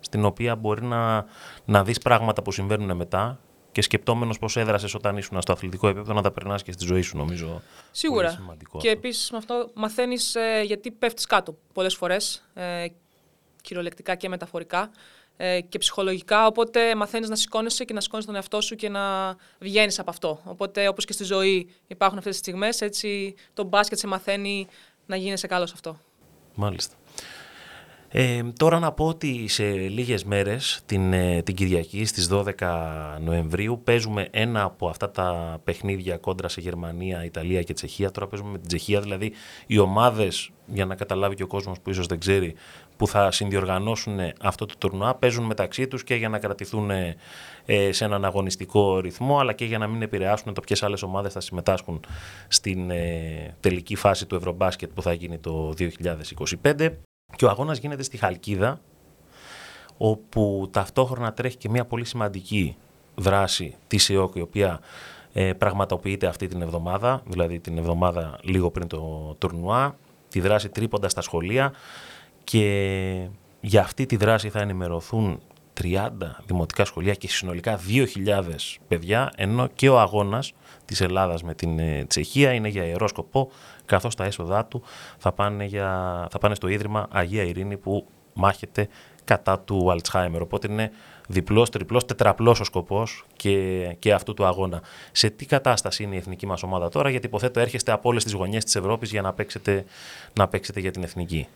στην 0.00 0.24
οποία 0.24 0.56
μπορεί 0.56 0.82
να, 0.82 1.24
να 1.64 1.84
δεις 1.84 1.98
πράγματα 1.98 2.42
που 2.42 2.52
συμβαίνουν 2.52 2.96
μετά 2.96 3.40
και 3.72 3.82
σκεπτόμενος 3.82 4.38
πώς 4.38 4.56
έδρασες 4.56 4.94
όταν 4.94 5.16
ήσουν 5.16 5.40
στο 5.40 5.52
αθλητικό 5.52 5.88
επίπεδο 5.88 6.12
να 6.12 6.22
τα 6.22 6.30
περνάς 6.30 6.62
και 6.62 6.72
στη 6.72 6.84
ζωή 6.84 7.02
σου, 7.02 7.16
νομίζω. 7.16 7.62
Σίγουρα. 7.90 8.26
Πολύ 8.26 8.38
σημαντικό 8.38 8.78
και 8.78 8.88
αυτό. 8.88 8.98
επίσης 8.98 9.30
με 9.30 9.36
αυτό 9.36 9.70
μαθαίνεις 9.74 10.34
ε, 10.34 10.62
γιατί 10.64 10.90
πέφτεις 10.90 11.26
κάτω 11.26 11.58
πολλές 11.72 11.94
φορές. 11.94 12.48
Ε, 12.54 12.86
κυριολεκτικά 13.62 14.14
και 14.14 14.28
μεταφορικά 14.28 14.90
ε, 15.36 15.60
και 15.60 15.78
ψυχολογικά. 15.78 16.46
Οπότε 16.46 16.94
μαθαίνεις 16.94 17.28
να 17.28 17.36
σηκώνεσαι 17.36 17.84
και 17.84 17.92
να 17.92 18.00
σηκώνεις 18.00 18.26
τον 18.26 18.34
εαυτό 18.34 18.60
σου 18.60 18.76
και 18.76 18.88
να 18.88 19.36
βγαίνεις 19.58 19.98
από 19.98 20.10
αυτό. 20.10 20.40
Οπότε, 20.44 20.88
όπως 20.88 21.04
και 21.04 21.12
στη 21.12 21.24
ζωή 21.24 21.74
υπάρχουν 21.86 22.18
αυτές 22.18 22.32
τις 22.32 22.42
στιγμές, 22.42 22.80
έτσι 22.80 23.34
το 23.54 23.64
μπάσκετ 23.64 23.98
σε 23.98 24.06
μαθαίνει 24.06 24.66
να 25.06 25.16
γίνεσαι 25.16 25.46
καλός 25.46 25.68
σε 25.68 25.74
αυτό. 25.76 26.00
Μάλιστα. 26.54 26.94
Ε, 28.08 28.42
τώρα 28.56 28.78
να 28.78 28.92
πω 28.92 29.06
ότι 29.06 29.48
σε 29.48 29.64
λίγες 29.72 30.24
μέρες, 30.24 30.80
την, 30.86 31.12
ε, 31.12 31.42
την 31.42 31.54
Κυριακή 31.54 32.04
στις 32.04 32.28
12 32.28 33.18
Νοεμβρίου, 33.20 33.80
παίζουμε 33.84 34.28
ένα 34.30 34.62
από 34.62 34.88
αυτά 34.88 35.10
τα 35.10 35.58
παιχνίδια 35.64 36.16
κόντρα 36.16 36.48
σε 36.48 36.60
Γερμανία, 36.60 37.24
Ιταλία 37.24 37.62
και 37.62 37.72
Τσεχία. 37.72 38.10
Τώρα 38.10 38.26
παίζουμε 38.26 38.50
με 38.50 38.58
την 38.58 38.68
Τσεχία, 38.68 39.00
δηλαδή 39.00 39.32
οι 39.66 39.78
ομάδες, 39.78 40.50
για 40.66 40.86
να 40.86 40.94
καταλάβει 40.94 41.34
και 41.34 41.42
ο 41.42 41.46
κόσμος 41.46 41.80
που 41.80 41.90
ίσως 41.90 42.06
δεν 42.06 42.18
ξέρει, 42.18 42.54
που 42.96 43.06
θα 43.06 43.30
συνδιοργανώσουν 43.30 44.18
αυτό 44.40 44.66
το 44.66 44.74
τουρνουά, 44.78 45.14
παίζουν 45.14 45.44
μεταξύ 45.44 45.88
τους 45.88 46.04
και 46.04 46.14
για 46.14 46.28
να 46.28 46.38
κρατηθούν 46.38 46.90
ε, 46.90 47.16
σε 47.90 48.04
έναν 48.04 48.24
αγωνιστικό 48.24 49.00
ρυθμό, 49.00 49.38
αλλά 49.38 49.52
και 49.52 49.64
για 49.64 49.78
να 49.78 49.86
μην 49.86 50.02
επηρεάσουν 50.02 50.54
το 50.54 50.60
ποιες 50.60 50.82
άλλες 50.82 51.02
ομάδες 51.02 51.32
θα 51.32 51.40
συμμετάσχουν 51.40 52.00
στην 52.48 52.90
ε, 52.90 53.54
τελική 53.60 53.94
φάση 53.94 54.26
του 54.26 54.34
Ευρωμπάσκετ 54.34 54.90
που 54.94 55.02
θα 55.02 55.12
γίνει 55.12 55.38
το 55.38 55.74
2025. 56.62 56.90
Και 57.36 57.44
ο 57.44 57.48
αγώνας 57.48 57.78
γίνεται 57.78 58.02
στη 58.02 58.16
Χαλκίδα, 58.16 58.80
όπου 59.96 60.68
ταυτόχρονα 60.72 61.32
τρέχει 61.32 61.56
και 61.56 61.68
μια 61.68 61.84
πολύ 61.84 62.04
σημαντική 62.04 62.76
δράση 63.14 63.74
της 63.86 64.10
ΕΟΚ, 64.10 64.34
η 64.34 64.40
οποία 64.40 64.80
ε, 65.32 65.52
πραγματοποιείται 65.52 66.26
αυτή 66.26 66.46
την 66.46 66.62
εβδομάδα, 66.62 67.22
δηλαδή 67.26 67.60
την 67.60 67.78
εβδομάδα 67.78 68.38
λίγο 68.42 68.70
πριν 68.70 68.86
το 68.86 69.34
τουρνουά, 69.38 69.96
τη 70.28 70.40
δράση 70.40 70.68
τρίποντας 70.68 71.10
στα 71.10 71.20
σχολεία 71.20 71.72
και 72.44 73.28
για 73.60 73.80
αυτή 73.80 74.06
τη 74.06 74.16
δράση 74.16 74.50
θα 74.50 74.60
ενημερωθούν 74.60 75.40
30 75.82 76.08
δημοτικά 76.46 76.84
σχολεία 76.84 77.14
και 77.14 77.28
συνολικά 77.28 77.80
2.000 77.88 78.06
παιδιά, 78.88 79.32
ενώ 79.36 79.66
και 79.66 79.88
ο 79.88 80.00
αγώνας 80.00 80.52
της 80.84 81.00
Ελλάδας 81.00 81.42
με 81.42 81.54
την 81.54 81.78
ε, 81.78 82.04
Τσεχία 82.04 82.52
είναι 82.52 82.68
για 82.68 82.84
ιερό 82.84 83.08
σκοπό, 83.08 83.50
καθώς 83.86 84.14
τα 84.14 84.24
έσοδά 84.24 84.64
του 84.64 84.82
θα 85.18 85.32
πάνε, 85.32 85.64
για, 85.64 85.88
θα 86.30 86.38
πάνε 86.38 86.54
στο 86.54 86.68
Ίδρυμα 86.68 87.06
Αγία 87.10 87.42
Ειρήνη 87.42 87.76
που 87.76 88.06
μάχεται 88.32 88.88
κατά 89.24 89.58
του 89.58 89.90
Αλτσχάιμερ. 89.90 90.42
Οπότε 90.42 90.72
είναι 90.72 90.90
διπλός, 91.28 91.70
τριπλός, 91.70 92.04
τετραπλός 92.04 92.60
ο 92.60 92.64
σκοπός 92.64 93.24
και, 93.36 93.86
και 93.98 94.12
αυτού 94.12 94.34
του 94.34 94.44
αγώνα. 94.44 94.82
Σε 95.12 95.30
τι 95.30 95.46
κατάσταση 95.46 96.02
είναι 96.02 96.14
η 96.14 96.18
εθνική 96.18 96.46
μας 96.46 96.62
ομάδα 96.62 96.88
τώρα, 96.88 97.10
γιατί 97.10 97.26
υποθέτω 97.26 97.60
έρχεστε 97.60 97.92
από 97.92 98.08
όλες 98.08 98.24
τις 98.24 98.32
γωνιές 98.32 98.64
της 98.64 98.76
Ευρώπης 98.76 99.10
για 99.10 99.22
να 99.22 99.32
παίξετε, 99.32 99.84
να 100.32 100.48
παίξετε 100.48 100.80
για 100.80 100.90
την 100.90 101.02
εθνική. 101.02 101.48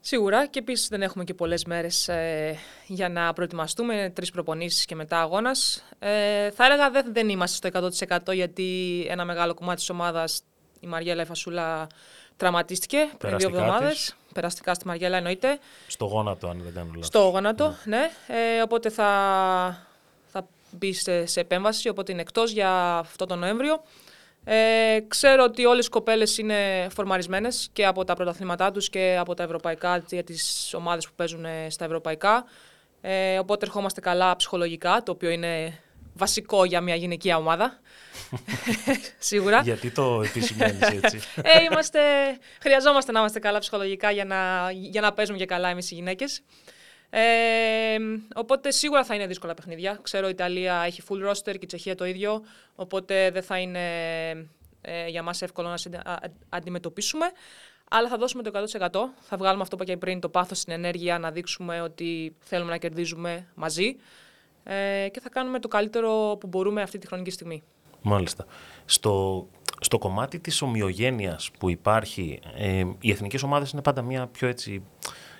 Σίγουρα 0.00 0.46
και 0.46 0.58
επίσης 0.58 0.88
δεν 0.88 1.02
έχουμε 1.02 1.24
και 1.24 1.34
πολλές 1.34 1.64
μέρες 1.64 2.08
ε, 2.08 2.58
για 2.86 3.08
να 3.08 3.32
προετοιμαστούμε. 3.32 4.12
Τρεις 4.14 4.30
προπονήσεις 4.30 4.84
και 4.84 4.94
μετά 4.94 5.20
αγώνας. 5.20 5.84
Ε, 5.98 6.50
θα 6.50 6.64
έλεγα 6.64 6.90
δεν, 6.90 7.12
δεν 7.12 7.28
είμαστε 7.28 7.70
στο 7.70 8.08
100% 8.28 8.34
γιατί 8.34 9.00
ένα 9.08 9.24
μεγάλο 9.24 9.54
κομμάτι 9.54 9.78
της 9.78 9.90
ομάδας, 9.90 10.42
η 10.84 10.88
Μαριέλα 10.88 11.22
η 11.22 11.24
Φασούλα, 11.24 11.86
τραυματίστηκε 12.36 13.08
πριν 13.18 13.38
δύο 13.38 13.48
εβδομάδες. 13.48 14.16
Περαστικά 14.34 14.74
στη 14.74 14.86
Μαριέλα 14.86 15.16
εννοείται. 15.16 15.58
Στο 15.86 16.04
γόνατο, 16.04 16.48
αν 16.48 16.60
δεν 16.62 16.74
κάνω 16.74 16.88
λάθος. 16.88 17.06
Στο 17.06 17.18
γόνατο, 17.18 17.74
ναι. 17.84 17.96
ναι. 17.96 18.10
Ε, 18.56 18.62
οπότε 18.62 18.90
θα, 18.90 19.08
θα 20.26 20.46
μπει 20.70 20.92
σε, 20.92 21.26
σε 21.26 21.40
επέμβαση, 21.40 21.88
οπότε 21.88 22.12
είναι 22.12 22.20
εκτός 22.20 22.50
για 22.50 22.96
αυτό 22.96 23.26
το 23.26 23.36
Νοέμβριο. 23.36 23.82
Ε, 24.44 24.98
ξέρω 25.08 25.44
ότι 25.44 25.64
όλες 25.64 25.86
οι 25.86 25.88
κοπέλες 25.88 26.38
είναι 26.38 26.88
φορμαρισμένες 26.94 27.68
και 27.72 27.86
από 27.86 28.04
τα 28.04 28.14
πρωταθλήματά 28.14 28.70
τους 28.70 28.90
και 28.90 29.16
από 29.20 29.34
τα 29.34 29.42
ευρωπαϊκά, 29.42 30.04
για 30.10 30.24
τις 30.24 30.74
ομάδες 30.74 31.06
που 31.06 31.12
παίζουν 31.16 31.46
στα 31.68 31.84
ευρωπαϊκά. 31.84 32.44
Ε, 33.00 33.38
οπότε 33.38 33.66
ερχόμαστε 33.66 34.00
καλά 34.00 34.36
ψυχολογικά, 34.36 35.02
το 35.04 35.12
οποίο 35.12 35.30
είναι 35.30 35.78
βασικό 36.14 36.64
για 36.64 36.80
μια 36.80 36.94
γυναικεία 36.94 37.36
ομάδα. 37.36 37.80
Σίγουρα. 39.18 39.60
Γιατί 39.60 39.90
το 39.90 40.22
επισημαίνεις 40.24 40.88
έτσι. 40.88 41.20
ε, 41.42 41.62
είμαστε, 41.70 42.00
χρειαζόμαστε 42.60 43.12
να 43.12 43.18
είμαστε 43.18 43.38
καλά 43.38 43.58
ψυχολογικά 43.58 44.10
για 44.10 44.24
να, 44.24 44.70
για 44.70 45.00
να 45.00 45.12
παίζουμε 45.12 45.38
και 45.38 45.46
καλά 45.46 45.68
εμείς 45.68 45.90
οι 45.90 45.94
γυναίκες. 45.94 46.42
Ε, 47.10 47.96
οπότε 48.34 48.70
σίγουρα 48.70 49.04
θα 49.04 49.14
είναι 49.14 49.26
δύσκολα 49.26 49.54
παιχνίδια. 49.54 49.98
Ξέρω 50.02 50.26
η 50.26 50.30
Ιταλία 50.30 50.82
έχει 50.86 51.02
full 51.08 51.28
roster 51.28 51.52
και 51.52 51.58
η 51.60 51.66
Τσεχία 51.66 51.94
το 51.94 52.04
ίδιο. 52.04 52.44
Οπότε 52.74 53.30
δεν 53.30 53.42
θα 53.42 53.58
είναι 53.58 53.80
ε, 54.80 55.06
για 55.08 55.22
μας 55.22 55.42
εύκολο 55.42 55.68
να 55.68 56.20
αντιμετωπίσουμε. 56.48 57.26
Αλλά 57.90 58.08
θα 58.08 58.16
δώσουμε 58.16 58.42
το 58.42 58.66
100%. 58.80 58.90
Θα 59.20 59.36
βγάλουμε 59.36 59.62
αυτό 59.62 59.76
που 59.76 59.82
είπα 59.82 59.92
και 59.92 59.98
πριν, 59.98 60.20
το 60.20 60.28
πάθος 60.28 60.58
στην 60.58 60.72
ενέργεια, 60.72 61.18
να 61.18 61.30
δείξουμε 61.30 61.80
ότι 61.80 62.36
θέλουμε 62.40 62.70
να 62.70 62.76
κερδίζουμε 62.76 63.46
μαζί. 63.54 63.96
Ε, 64.64 65.08
και 65.08 65.20
θα 65.20 65.28
κάνουμε 65.28 65.58
το 65.58 65.68
καλύτερο 65.68 66.36
που 66.40 66.46
μπορούμε 66.46 66.82
αυτή 66.82 66.98
τη 66.98 67.06
χρονική 67.06 67.30
στιγμή. 67.30 67.62
Μάλιστα. 68.02 68.46
Στο, 68.84 69.46
στο 69.80 69.98
κομμάτι 69.98 70.38
της 70.38 70.62
ομοιογένειας 70.62 71.50
που 71.58 71.70
υπάρχει, 71.70 72.40
ε, 72.56 72.84
οι 73.00 73.10
εθνικές 73.10 73.42
ομάδες 73.42 73.70
είναι 73.70 73.82
πάντα 73.82 74.02
μια 74.02 74.26
πιο 74.26 74.48
έτσι 74.48 74.82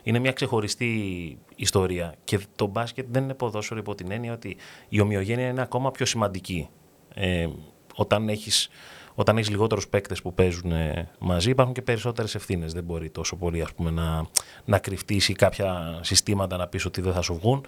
είναι 0.05 0.19
μια 0.19 0.33
ξεχωριστή 0.33 1.39
ιστορία. 1.57 2.15
Και 2.25 2.41
το 2.57 2.67
μπάσκετ 2.67 3.07
δεν 3.11 3.23
είναι 3.23 3.35
ποδόσφαιρο 3.35 3.81
υπό 3.81 3.95
την 3.95 4.11
έννοια 4.11 4.33
ότι 4.33 4.57
η 4.89 5.01
ομοιογένεια 5.01 5.49
είναι 5.49 5.63
ακόμα 5.63 5.91
πιο 5.91 6.07
σημαντική. 6.07 6.69
Ε, 7.15 7.49
όταν 7.95 8.29
έχεις, 8.29 8.69
όταν 9.15 9.37
έχεις 9.37 9.51
λιγότερους 9.51 9.89
παίκτες 9.89 10.23
που 10.23 10.35
παίζουν 10.35 10.73
ε, 10.73 11.11
μαζί 11.19 11.51
υπάρχουν 11.51 11.75
και 11.75 11.83
περισσότερες 11.83 12.35
ευθύνες. 12.35 12.73
Δεν 12.73 12.85
μπορεί 12.85 13.11
τόσο 13.11 13.37
πολύ 13.37 13.63
ας 13.63 13.73
πούμε, 13.73 13.91
να, 13.91 14.27
να 14.65 14.79
κρυφτείς 14.79 15.29
ή 15.29 15.33
κάποια 15.33 15.99
συστήματα 16.03 16.57
να 16.57 16.67
πεις 16.67 16.85
ότι 16.85 17.01
δεν 17.01 17.13
θα 17.13 17.21
σου 17.23 17.35
βγουν. 17.35 17.67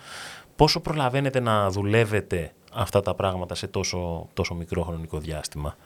Πόσο 0.57 0.81
προλαβαίνετε 0.81 1.41
να 1.41 1.71
δουλεύετε 1.71 2.53
αυτά 2.73 3.01
τα 3.01 3.15
πράγματα 3.15 3.55
σε 3.55 3.67
τόσο, 3.67 4.29
τόσο 4.35 4.55
μικρό 4.55 4.83
χρονικό 4.83 5.19
διάστημα; 5.19 5.77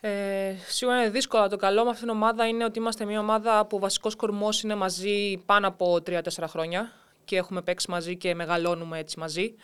Ε, 0.00 0.54
σίγουρα 0.66 1.00
είναι 1.00 1.10
δύσκολο. 1.10 1.48
Το 1.48 1.56
καλό 1.56 1.84
με 1.84 1.90
αυτήν 1.90 2.06
την 2.06 2.16
ομάδα 2.16 2.46
είναι 2.46 2.64
ότι 2.64 2.78
είμαστε 2.78 3.04
μια 3.04 3.20
ομάδα 3.20 3.66
που 3.66 3.76
ο 3.76 3.80
βασικός 3.80 4.16
κορμός 4.16 4.62
είναι 4.62 4.74
μαζί 4.74 5.42
πάνω 5.46 5.68
από 5.68 5.98
3-4 6.06 6.20
χρόνια 6.48 6.92
και 7.24 7.36
έχουμε 7.36 7.62
παίξει 7.62 7.90
μαζί 7.90 8.16
και 8.16 8.34
μεγαλώνουμε 8.34 8.98
έτσι 8.98 9.18
μαζί. 9.18 9.54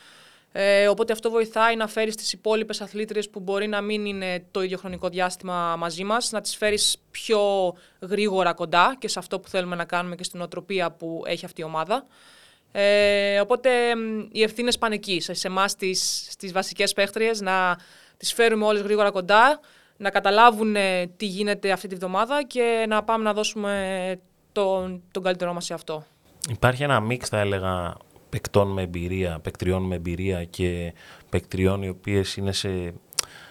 Ε, 0.52 0.88
οπότε 0.88 1.12
αυτό 1.12 1.30
βοηθάει 1.30 1.76
να 1.76 1.86
φέρεις 1.86 2.16
τις 2.16 2.32
υπόλοιπες 2.32 2.80
αθλήτριες 2.80 3.30
που 3.30 3.40
μπορεί 3.40 3.66
να 3.66 3.80
μην 3.80 4.06
είναι 4.06 4.44
το 4.50 4.62
ίδιο 4.62 4.78
χρονικό 4.78 5.08
διάστημα 5.08 5.76
μαζί 5.76 6.04
μας, 6.04 6.30
να 6.30 6.40
τις 6.40 6.56
φέρεις 6.56 7.02
πιο 7.10 7.40
γρήγορα 8.00 8.52
κοντά 8.52 8.96
και 8.98 9.08
σε 9.08 9.18
αυτό 9.18 9.40
που 9.40 9.48
θέλουμε 9.48 9.76
να 9.76 9.84
κάνουμε 9.84 10.14
και 10.14 10.24
στην 10.24 10.40
οτροπία 10.40 10.90
που 10.90 11.22
έχει 11.26 11.44
αυτή 11.44 11.60
η 11.60 11.64
ομάδα. 11.64 12.06
Ε, 12.72 13.40
οπότε 13.40 13.70
οι 14.32 14.42
ευθύνες 14.42 14.78
πάνε 14.78 14.94
εκεί, 14.94 15.20
σε 15.20 15.46
εμάς 15.48 15.76
τις 15.76 16.52
βασικές 16.52 16.92
παίχτριες, 16.92 17.40
να 17.40 17.78
τις 18.16 18.32
φέρουμε 18.32 18.64
όλες 18.64 18.82
γρήγορα 18.82 19.10
κοντά, 19.10 19.60
να 19.96 20.10
καταλάβουν 20.10 20.76
τι 21.16 21.26
γίνεται 21.26 21.72
αυτή 21.72 21.88
τη 21.88 21.94
βδομάδα 21.94 22.44
και 22.44 22.84
να 22.88 23.02
πάμε 23.02 23.24
να 23.24 23.32
δώσουμε 23.32 24.20
τον, 24.52 25.02
τον 25.10 25.22
καλύτερό 25.22 25.52
μας 25.52 25.64
σε 25.64 25.74
αυτό. 25.74 26.04
Υπάρχει 26.50 26.82
ένα 26.82 27.00
μίξ, 27.00 27.28
θα 27.28 27.38
έλεγα, 27.38 27.96
παικτών 28.28 28.68
με 28.72 28.82
εμπειρία, 28.82 29.38
παικτριών 29.42 29.82
με 29.82 29.94
εμπειρία 29.94 30.44
και 30.44 30.94
παικτριών 31.28 31.82
οι 31.82 31.88
οποίες 31.88 32.36
είναι 32.36 32.52
σε, 32.52 32.94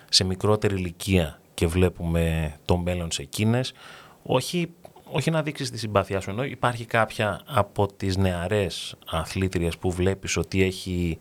σε 0.10 0.24
μικρότερη 0.24 0.76
ηλικία 0.76 1.40
και 1.54 1.68
βλέπουμε 1.68 2.56
το 2.66 2.78
μέλλον 2.78 3.12
σε 3.12 3.22
εκείνες. 3.22 3.74
Όχι, 4.24 4.74
όχι 5.12 5.32
να 5.32 5.42
δείξεις 5.44 5.72
τη 5.72 5.78
συμπάθειά 5.78 6.20
σου, 6.20 6.30
ενώ 6.30 6.44
υπάρχει 6.44 6.86
κάποια 6.86 7.42
από 7.46 7.94
τις 7.94 8.18
νεαρές 8.18 8.96
αθλήτριες 9.10 9.78
που 9.78 9.92
βλέπεις 9.92 10.38
ότι 10.38 10.64
έχει, 10.64 11.18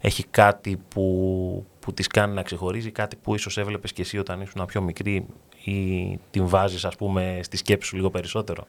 έχει 0.00 0.24
κάτι 0.24 0.80
που, 0.88 1.66
που 1.80 1.92
τις 1.92 2.06
κάνει 2.06 2.34
να 2.34 2.42
ξεχωρίζει, 2.42 2.90
κάτι 2.90 3.16
που 3.16 3.34
ίσως 3.34 3.58
έβλεπες 3.58 3.92
και 3.92 4.02
εσύ 4.02 4.18
όταν 4.18 4.40
ήσουν 4.40 4.66
πιο 4.66 4.82
μικρή 4.82 5.26
ή 5.64 6.18
την 6.30 6.48
βάζεις 6.48 6.84
ας 6.84 6.96
πούμε 6.96 7.40
στη 7.42 7.56
σκέψη 7.56 7.88
σου 7.88 7.96
λίγο 7.96 8.10
περισσότερο; 8.10 8.66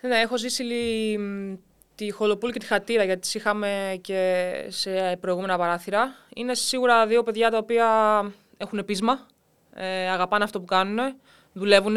Ναι, 0.00 0.16
έχω 0.16 0.38
ζήσει 0.38 0.64
τη 1.94 2.10
Χολοπούλ 2.10 2.50
και 2.50 2.58
τη 2.58 2.66
Χατήρα 2.66 3.04
γιατί 3.04 3.20
τις 3.20 3.34
είχαμε 3.34 3.98
και 4.00 4.50
σε 4.68 5.16
προηγούμενα 5.20 5.58
παράθυρα. 5.58 6.14
Είναι 6.34 6.54
σίγουρα 6.54 7.06
δύο 7.06 7.22
παιδιά 7.22 7.50
τα 7.50 7.58
οποία 7.58 7.86
έχουν 8.56 8.84
πείσμα, 8.84 9.26
ε, 9.74 10.10
αγαπάνε 10.10 10.44
αυτό 10.44 10.58
που 10.58 10.64
κάνουν, 10.64 10.98
δουλεύουν. 11.52 11.96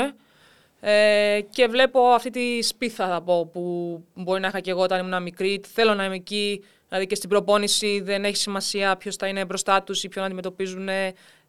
Ε, 0.86 1.42
και 1.50 1.68
βλέπω 1.68 2.00
αυτή 2.02 2.30
τη 2.30 2.62
σπίθα, 2.62 3.08
θα 3.08 3.22
πω, 3.22 3.46
που 3.46 4.04
μπορεί 4.14 4.42
να 4.42 4.48
είχα 4.48 4.60
και 4.60 4.72
εγώ 4.72 4.82
όταν 4.82 5.08
ήμουν 5.08 5.22
μικρή. 5.22 5.62
Θέλω 5.74 5.94
να 5.94 6.06
είμαι 6.06 6.16
εκεί, 6.16 6.64
δηλαδή 6.88 7.08
και 7.08 7.16
στην 7.16 7.30
προπόνηση 7.30 8.02
δεν 8.04 8.26
έχει 8.26 8.36
σημασία 8.38 8.98
ποιος 8.98 9.16
θα 9.16 9.28
είναι 9.28 9.46
μπροστά 9.46 9.84
τους 9.84 10.04
ή 10.04 10.10
ποιον 10.10 10.26
αντιμετωπίζουν. 10.26 10.90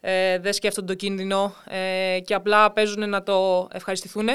Ε, 0.00 0.38
δεν 0.38 0.52
σκέφτονται 0.52 0.86
το 0.86 0.94
κίνδυνο 0.94 1.54
ε, 1.68 2.18
και 2.24 2.34
απλά 2.34 2.72
παίζουν 2.72 3.08
να 3.08 3.22
το 3.22 3.68
ευχαριστηθούν. 3.72 4.28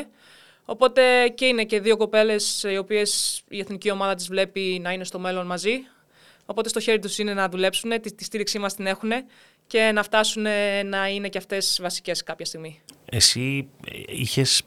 Οπότε 0.65 1.01
και 1.35 1.45
είναι 1.45 1.63
και 1.63 1.79
δύο 1.79 1.97
κοπέλες 1.97 2.63
οι 2.63 2.77
οποίες 2.77 3.41
η 3.49 3.59
εθνική 3.59 3.91
ομάδα 3.91 4.15
τις 4.15 4.27
βλέπει 4.27 4.79
να 4.81 4.91
είναι 4.91 5.03
στο 5.03 5.19
μέλλον 5.19 5.45
μαζί. 5.45 5.73
Οπότε 6.45 6.69
στο 6.69 6.79
χέρι 6.79 6.99
τους 6.99 7.17
είναι 7.17 7.33
να 7.33 7.49
δουλέψουν, 7.49 8.01
τη, 8.01 8.15
τη 8.15 8.23
στήριξή 8.23 8.59
μας 8.59 8.75
την 8.75 8.85
έχουν 8.85 9.11
και 9.67 9.91
να 9.93 10.03
φτάσουν 10.03 10.45
να 10.85 11.07
είναι 11.07 11.29
και 11.29 11.37
αυτές 11.37 11.79
βασικές 11.81 12.23
κάποια 12.23 12.45
στιγμή. 12.45 12.81
Εσύ 13.05 13.69
είχες 14.07 14.61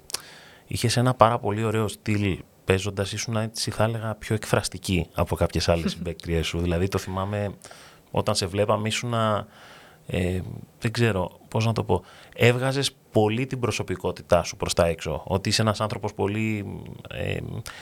είχες 0.72 0.96
ένα 0.96 1.14
πάρα 1.14 1.38
πολύ 1.38 1.64
ωραίο 1.64 1.88
στυλ 1.88 2.38
παίζοντας, 2.64 3.12
ήσουν 3.12 3.36
έτσι 3.36 3.70
θα 3.70 3.84
έλεγα 3.84 4.14
πιο 4.14 4.34
εκφραστική 4.34 5.06
από 5.14 5.36
κάποιες 5.36 5.68
άλλες 5.68 5.90
συμπαίκτριέ 5.92 6.42
σου. 6.42 6.58
Δηλαδή 6.58 6.88
το 6.88 6.98
θυμάμαι 6.98 7.54
όταν 8.10 8.34
σε 8.34 8.46
βλέπαμε 8.46 8.88
ήσουν 8.88 9.14
ε, 10.06 10.40
δεν 10.78 10.92
ξέρω 10.92 11.40
πώς 11.48 11.66
να 11.66 11.72
το 11.72 11.84
πω, 11.84 12.04
έβγαζες 12.34 12.92
πολύ 13.12 13.46
την 13.46 13.60
προσωπικότητά 13.60 14.42
σου 14.42 14.56
προς 14.56 14.74
τα 14.74 14.86
έξω. 14.86 15.22
Ότι 15.26 15.48
είσαι 15.48 15.62
ένας 15.62 15.80
άνθρωπος 15.80 16.14
πολύ 16.14 16.80
ε, 17.08 17.38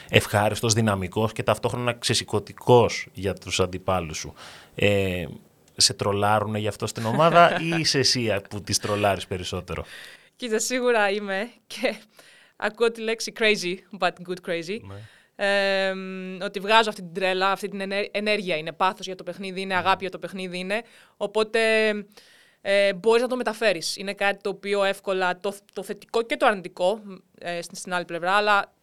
ευχάριστος, 0.09 0.73
δυναμικός 0.73 1.31
και 1.31 1.43
ταυτόχρονα 1.43 1.93
ξεσηκωτικός 1.93 3.07
για 3.13 3.33
τους 3.33 3.59
αντιπάλους 3.59 4.17
σου. 4.17 4.33
Ε, 4.75 5.25
σε 5.75 5.93
τρολάρουν 5.93 6.55
γι' 6.55 6.67
αυτό 6.67 6.87
στην 6.87 7.05
ομάδα 7.05 7.61
ή 7.61 7.79
είσαι 7.79 7.99
εσύ 7.99 8.41
που 8.49 8.61
τις 8.61 8.79
τρολάρεις 8.79 9.27
περισσότερο; 9.27 9.85
Κοίτα, 10.35 10.59
σίγουρα 10.59 11.09
είμαι 11.09 11.49
και 11.67 11.95
ακούω 12.61 12.91
τη 12.91 13.01
λέξη 13.01 13.33
crazy, 13.39 13.75
but 13.99 14.11
good 14.27 14.49
crazy. 14.49 14.79
Ναι. 14.81 14.95
Ε, 15.35 15.93
ότι 16.43 16.59
βγάζω 16.59 16.89
αυτή 16.89 17.01
την 17.01 17.13
τρέλα, 17.13 17.51
αυτή 17.51 17.67
την 17.67 17.81
ενέργεια 18.11 18.57
είναι, 18.57 18.71
πάθος 18.71 19.05
για 19.05 19.15
το 19.15 19.23
παιχνίδι 19.23 19.61
είναι, 19.61 19.75
αγάπη 19.75 20.01
για 20.01 20.09
το 20.09 20.19
παιχνίδι 20.19 20.57
είναι. 20.57 20.81
Οπότε 21.17 21.59
ε, 22.61 22.93
μπορείς 22.93 23.21
να 23.21 23.27
το 23.27 23.35
μεταφέρεις. 23.35 23.97
Είναι 23.97 24.13
κάτι 24.13 24.41
το 24.41 24.49
οποίο 24.49 24.83
εύκολα, 24.83 25.39
το, 25.39 25.53
το 25.73 25.83
θετικό 25.83 26.21
και 26.21 26.37
το 26.37 26.45
αρνητικό 26.45 27.01
ε, 27.39 27.61
στην, 27.61 27.77
στην 27.77 27.93
άλλη 27.93 28.05
πλευρά, 28.05 28.31
αλλά 28.31 28.73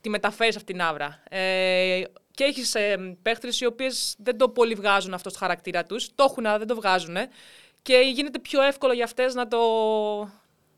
τη 0.00 0.08
μεταφέρεις 0.08 0.56
αυτή 0.56 0.72
την 0.72 0.82
άβρα. 0.82 1.22
Ε, 1.28 2.02
και 2.30 2.44
έχεις 2.44 2.74
ε, 2.74 3.16
παίχτρες 3.22 3.60
οι 3.60 3.66
οποίες 3.66 4.14
δεν 4.18 4.36
το 4.36 4.48
πολύ 4.48 4.74
βγάζουν 4.74 5.14
αυτό 5.14 5.30
στο 5.30 5.38
χαρακτήρα 5.38 5.84
τους, 5.84 6.14
το 6.14 6.24
έχουν 6.28 6.46
αλλά 6.46 6.58
δεν 6.58 6.66
το 6.66 6.74
βγάζουν 6.74 7.16
και 7.82 7.96
γίνεται 8.14 8.38
πιο 8.38 8.62
εύκολο 8.62 8.92
για 8.92 9.04
αυτές 9.04 9.34
να 9.34 9.48
το, 9.48 9.58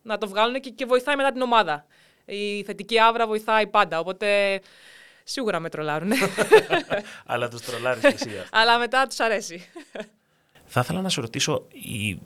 να 0.02 0.18
το 0.18 0.28
βγάλουν 0.28 0.60
και, 0.60 0.70
και 0.70 0.84
βοηθάει 0.84 1.16
μετά 1.16 1.32
την 1.32 1.42
ομάδα. 1.42 1.86
Η 2.24 2.62
θετική 2.62 2.98
άβρα 2.98 3.26
βοηθάει 3.26 3.66
πάντα, 3.66 3.98
οπότε 3.98 4.60
σίγουρα 5.24 5.60
με 5.60 5.68
τρολάρουν. 5.68 6.12
αλλά 7.26 7.48
τους 7.48 7.60
τρολάρεις 7.60 8.02
και 8.02 8.06
εσύ. 8.06 8.30
αλλά 8.50 8.78
μετά 8.78 9.06
τους 9.06 9.20
αρέσει. 9.20 9.68
Θα 10.64 10.80
ήθελα 10.80 11.00
να 11.00 11.08
σε 11.08 11.20
ρωτήσω, 11.20 11.66
οι, 11.72 12.20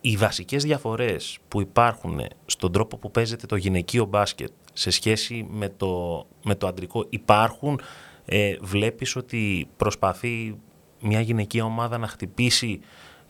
οι 0.00 0.16
βασικές 0.16 0.64
διαφορές 0.64 1.38
που 1.48 1.60
υπάρχουν 1.60 2.20
στον 2.46 2.72
τρόπο 2.72 2.96
που 2.96 3.10
παίζεται 3.10 3.46
το 3.46 3.56
γυναικείο 3.56 4.04
μπάσκετ 4.04 4.50
σε 4.72 4.90
σχέση 4.90 5.46
με 5.50 5.68
το, 5.68 6.26
με 6.44 6.54
το 6.54 6.66
αντρικό 6.66 7.06
υπάρχουν, 7.08 7.80
ε, 8.24 8.56
βλέπεις 8.60 9.16
ότι 9.16 9.68
προσπαθεί 9.76 10.58
μια 11.00 11.20
γυναικεία 11.20 11.64
ομάδα 11.64 11.98
να 11.98 12.06
χτυπήσει 12.06 12.80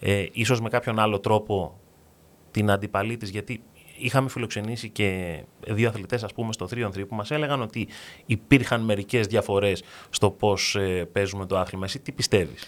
ε, 0.00 0.26
ίσως 0.32 0.60
με 0.60 0.68
κάποιον 0.68 0.98
άλλο 0.98 1.20
τρόπο 1.20 1.80
την 2.50 2.70
αντιπαλή 2.70 3.16
της, 3.16 3.30
γιατί 3.30 3.62
είχαμε 4.02 4.28
φιλοξενήσει 4.28 4.88
και 4.88 5.38
δύο 5.66 5.88
αθλητές 5.88 6.22
ας 6.24 6.32
πούμε 6.32 6.52
στο 6.52 6.68
3 6.74 6.84
on 6.84 6.88
3 6.88 7.08
που 7.08 7.14
μας 7.14 7.30
έλεγαν 7.30 7.62
ότι 7.62 7.88
υπήρχαν 8.26 8.80
μερικές 8.80 9.26
διαφορές 9.26 9.82
στο 10.10 10.30
πώς 10.30 10.74
ε, 10.76 11.08
παίζουμε 11.12 11.46
το 11.46 11.58
άθλημα. 11.58 11.84
Εσύ 11.84 11.98
τι 11.98 12.12
πιστεύεις; 12.12 12.66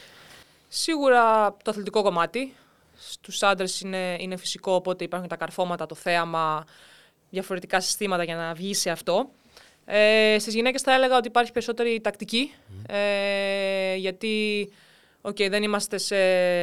Σίγουρα 0.69 1.57
το 1.63 1.71
αθλητικό 1.71 2.03
κομμάτι. 2.03 2.55
Στους 2.97 3.43
άντρες 3.43 3.81
είναι, 3.81 4.17
είναι 4.21 4.37
φυσικό, 4.37 4.73
οπότε 4.73 5.05
υπάρχουν 5.05 5.29
τα 5.29 5.37
καρφώματα, 5.37 5.87
το 5.87 5.95
θέαμα, 5.95 6.65
διαφορετικά 7.31 7.81
συστήματα 7.81 8.25
για 8.25 8.37
να 8.37 8.55
βγει 8.55 8.75
σε 8.75 8.91
αυτό. 8.91 9.31
Ε, 9.85 10.37
στις 10.39 10.55
γυναίκες 10.55 10.83
θα 10.83 10.95
έλεγα 10.95 11.17
ότι 11.17 11.29
υπάρχει 11.29 11.53
περισσότερη 11.53 12.01
τακτική, 12.01 12.53
ε, 12.87 13.95
γιατί 13.95 14.69
okay, 15.25 15.49
δεν 15.51 15.63
είμαστε 15.63 15.99
σε 15.99 16.17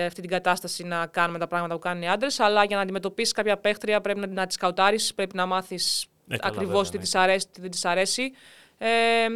αυτή 0.05 0.21
την 0.21 0.29
κατάσταση 0.29 0.83
να 0.83 1.05
κάνουμε 1.05 1.39
τα 1.39 1.47
πράγματα 1.47 1.73
που 1.73 1.79
κάνουν 1.79 2.03
οι 2.03 2.09
άντρες, 2.09 2.39
αλλά 2.39 2.63
για 2.63 2.75
να 2.75 2.81
αντιμετωπίσεις 2.81 3.33
κάποια 3.33 3.57
παίχτρια 3.57 4.01
πρέπει 4.01 4.19
να, 4.19 4.27
να 4.27 4.47
τις 4.47 4.57
καουτάρεις, 4.57 5.13
πρέπει 5.13 5.35
να 5.35 5.45
μάθεις 5.45 6.05
ε, 6.27 6.35
ακριβώς 6.41 6.89
τι 6.89 6.97
της 6.97 7.15
αρέσει, 7.15 7.47
τι 7.51 7.61
δεν 7.61 7.71
της 7.71 7.85
αρέσει. 7.85 8.31
Ε, 8.77 9.27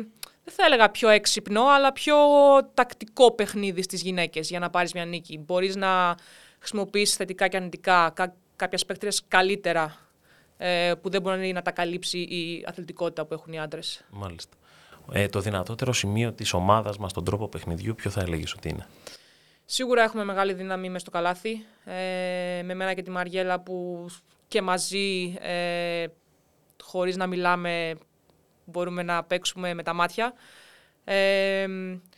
δεν 0.44 0.54
θα 0.54 0.66
έλεγα 0.66 0.90
πιο 0.90 1.10
έξυπνο, 1.10 1.66
αλλά 1.66 1.94
πιο 1.94 2.16
τακτικό 2.74 3.32
παιχνίδι 3.32 3.82
στις 3.82 4.02
γυναίκες 4.02 4.50
για 4.50 4.60
να 4.60 4.70
πάρεις 4.70 4.94
μια 4.94 5.06
νίκη. 5.06 5.38
Μπορείς 5.38 5.76
να 5.76 6.16
χρησιμοποιήσεις 6.60 7.16
θετικά 7.16 7.48
και 7.48 7.58
αρνητικά 7.58 8.14
κάποια 8.56 8.80
παίκτρες 8.88 9.24
καλύτερα 9.28 9.98
ε, 10.58 10.94
που 11.02 11.10
δεν 11.10 11.22
μπορεί 11.22 11.52
να 11.52 11.62
τα 11.62 11.72
καλύψει 11.72 12.18
η 12.18 12.66
αθλητικότητα 12.68 13.26
που 13.26 13.34
έχουν 13.34 13.54
οι 13.54 13.60
άντρες. 13.60 14.06
Μάλιστα. 14.10 14.58
Ε, 15.12 15.28
το 15.28 15.39
δυνατότερο 15.39 15.94
σημείο 15.94 16.34
της 16.34 16.54
ομάδας 16.54 16.98
μας 16.98 17.12
στον 17.12 17.24
τρόπο 17.24 17.48
παιχνιδιού 17.48 17.96
ποιο 17.96 18.10
θα 18.10 18.22
έλεγες 18.22 18.54
ότι 18.54 18.70
είναι; 18.70 18.88
Σίγουρα 19.65 20.04
έχουμε 20.04 20.24
μεγάλη 20.24 20.54
δύναμη 20.54 20.89
μες 20.89 21.02
στο 21.02 21.12
καλάθι. 21.12 21.65
Ε, 21.86 22.62
με 22.63 22.74
μένα 22.74 22.94
και 22.94 23.02
τη 23.02 23.10
Μαριέλα 23.10 23.60
που 23.60 24.06
και 24.48 24.62
μαζί, 24.62 25.38
ε, 25.39 26.06
χωρίς 26.84 27.18
να 27.18 27.28
μιλάμε, 27.28 27.96
μπορούμε 28.65 29.04
να 29.04 29.24
παίξουμε 29.24 29.74
με 29.74 29.84
τα 29.84 29.94
μάτια. 29.94 30.34
Ε, 31.04 31.68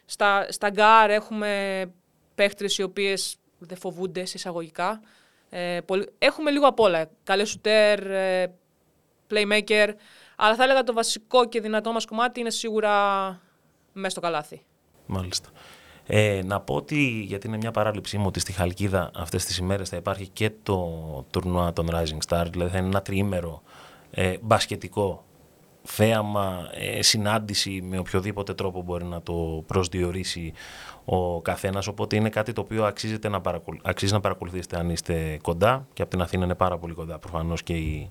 στα, 0.06 0.52
στα 0.52 0.70
γκάρ 0.70 1.10
έχουμε 1.10 1.84
παίχτρες 2.36 2.78
οι 2.78 2.84
οποίες 2.84 3.38
δεν 3.58 3.78
φοβούνται 3.78 4.26
σε 4.26 4.38
εισαγωγικά. 4.38 5.02
Ε, 5.50 5.80
έχουμε 6.18 6.52
λίγο 6.52 6.68
απ' 6.68 6.80
όλα. 6.80 7.10
Καλές 7.24 7.50
σουτέρ, 7.50 8.12
ε, 8.12 8.54
playmaker. 9.30 9.90
Αλλά 10.40 10.56
θα 10.56 10.64
έλεγα 10.64 10.84
το 10.84 10.94
βασικό 10.94 11.48
και 11.48 11.62
δυνατό 11.62 11.92
μας 11.92 12.06
κομμάτι 12.06 12.40
είναι 12.40 12.50
σίγουρα 12.50 12.92
μέσα 13.94 14.10
στο 14.10 14.20
καλάθι. 14.20 14.62
Μάλιστα. 15.06 15.50
Ε, 16.08 16.42
να 16.46 16.60
πω 16.60 16.76
ότι, 16.76 17.24
γιατί 17.28 17.48
είναι 17.48 17.58
μια 17.58 17.72
παράληψή 17.72 18.18
μου, 18.18 18.26
ότι 18.28 18.40
στη 18.40 18.52
Χαλκίδα 18.52 19.12
αυτές 19.16 19.46
τις 19.46 19.58
ημέρες 19.58 19.90
θα 19.90 19.96
υπάρχει 19.96 20.28
και 20.28 20.52
το 20.64 20.90
τουρνουά 21.32 21.74
των 21.74 21.90
Rising 21.92 22.28
Stars, 22.28 22.48
δηλαδή 22.52 22.72
θα 22.72 22.78
είναι 22.78 22.88
ένα 22.88 23.02
τριήμερο 23.02 23.62
ε, 24.12 24.38
μπασκετικό 24.42 25.26
θέαμα, 25.84 26.70
ε, 26.74 27.02
συνάντηση 27.02 27.82
με 27.82 27.98
οποιοδήποτε 27.98 28.54
τρόπο 28.54 28.82
μπορεί 28.82 29.06
να 29.06 29.22
το 29.22 29.64
προσδιορίσει 29.68 30.54
ο 31.06 31.42
καθένας, 31.42 31.88
οπότε 31.88 32.16
είναι 32.16 32.30
κάτι 32.30 32.54
το 32.54 32.62
οποίο 32.62 32.86
αξίζεται 32.86 33.30
να 33.30 33.42
αξίζει 33.84 34.14
να 34.14 34.20
παρακολουθήσετε 34.20 34.78
αν 34.78 34.90
είστε 34.90 35.40
κοντά 35.42 35.88
και 35.94 36.02
από 36.02 36.12
την 36.12 36.22
Αθήνα 36.22 36.44
είναι 36.44 36.56
πάρα 36.56 36.78
πολύ 36.78 36.94
κοντά 36.94 37.20
προφανώς 37.20 37.64
και 37.64 37.74
η 37.74 38.10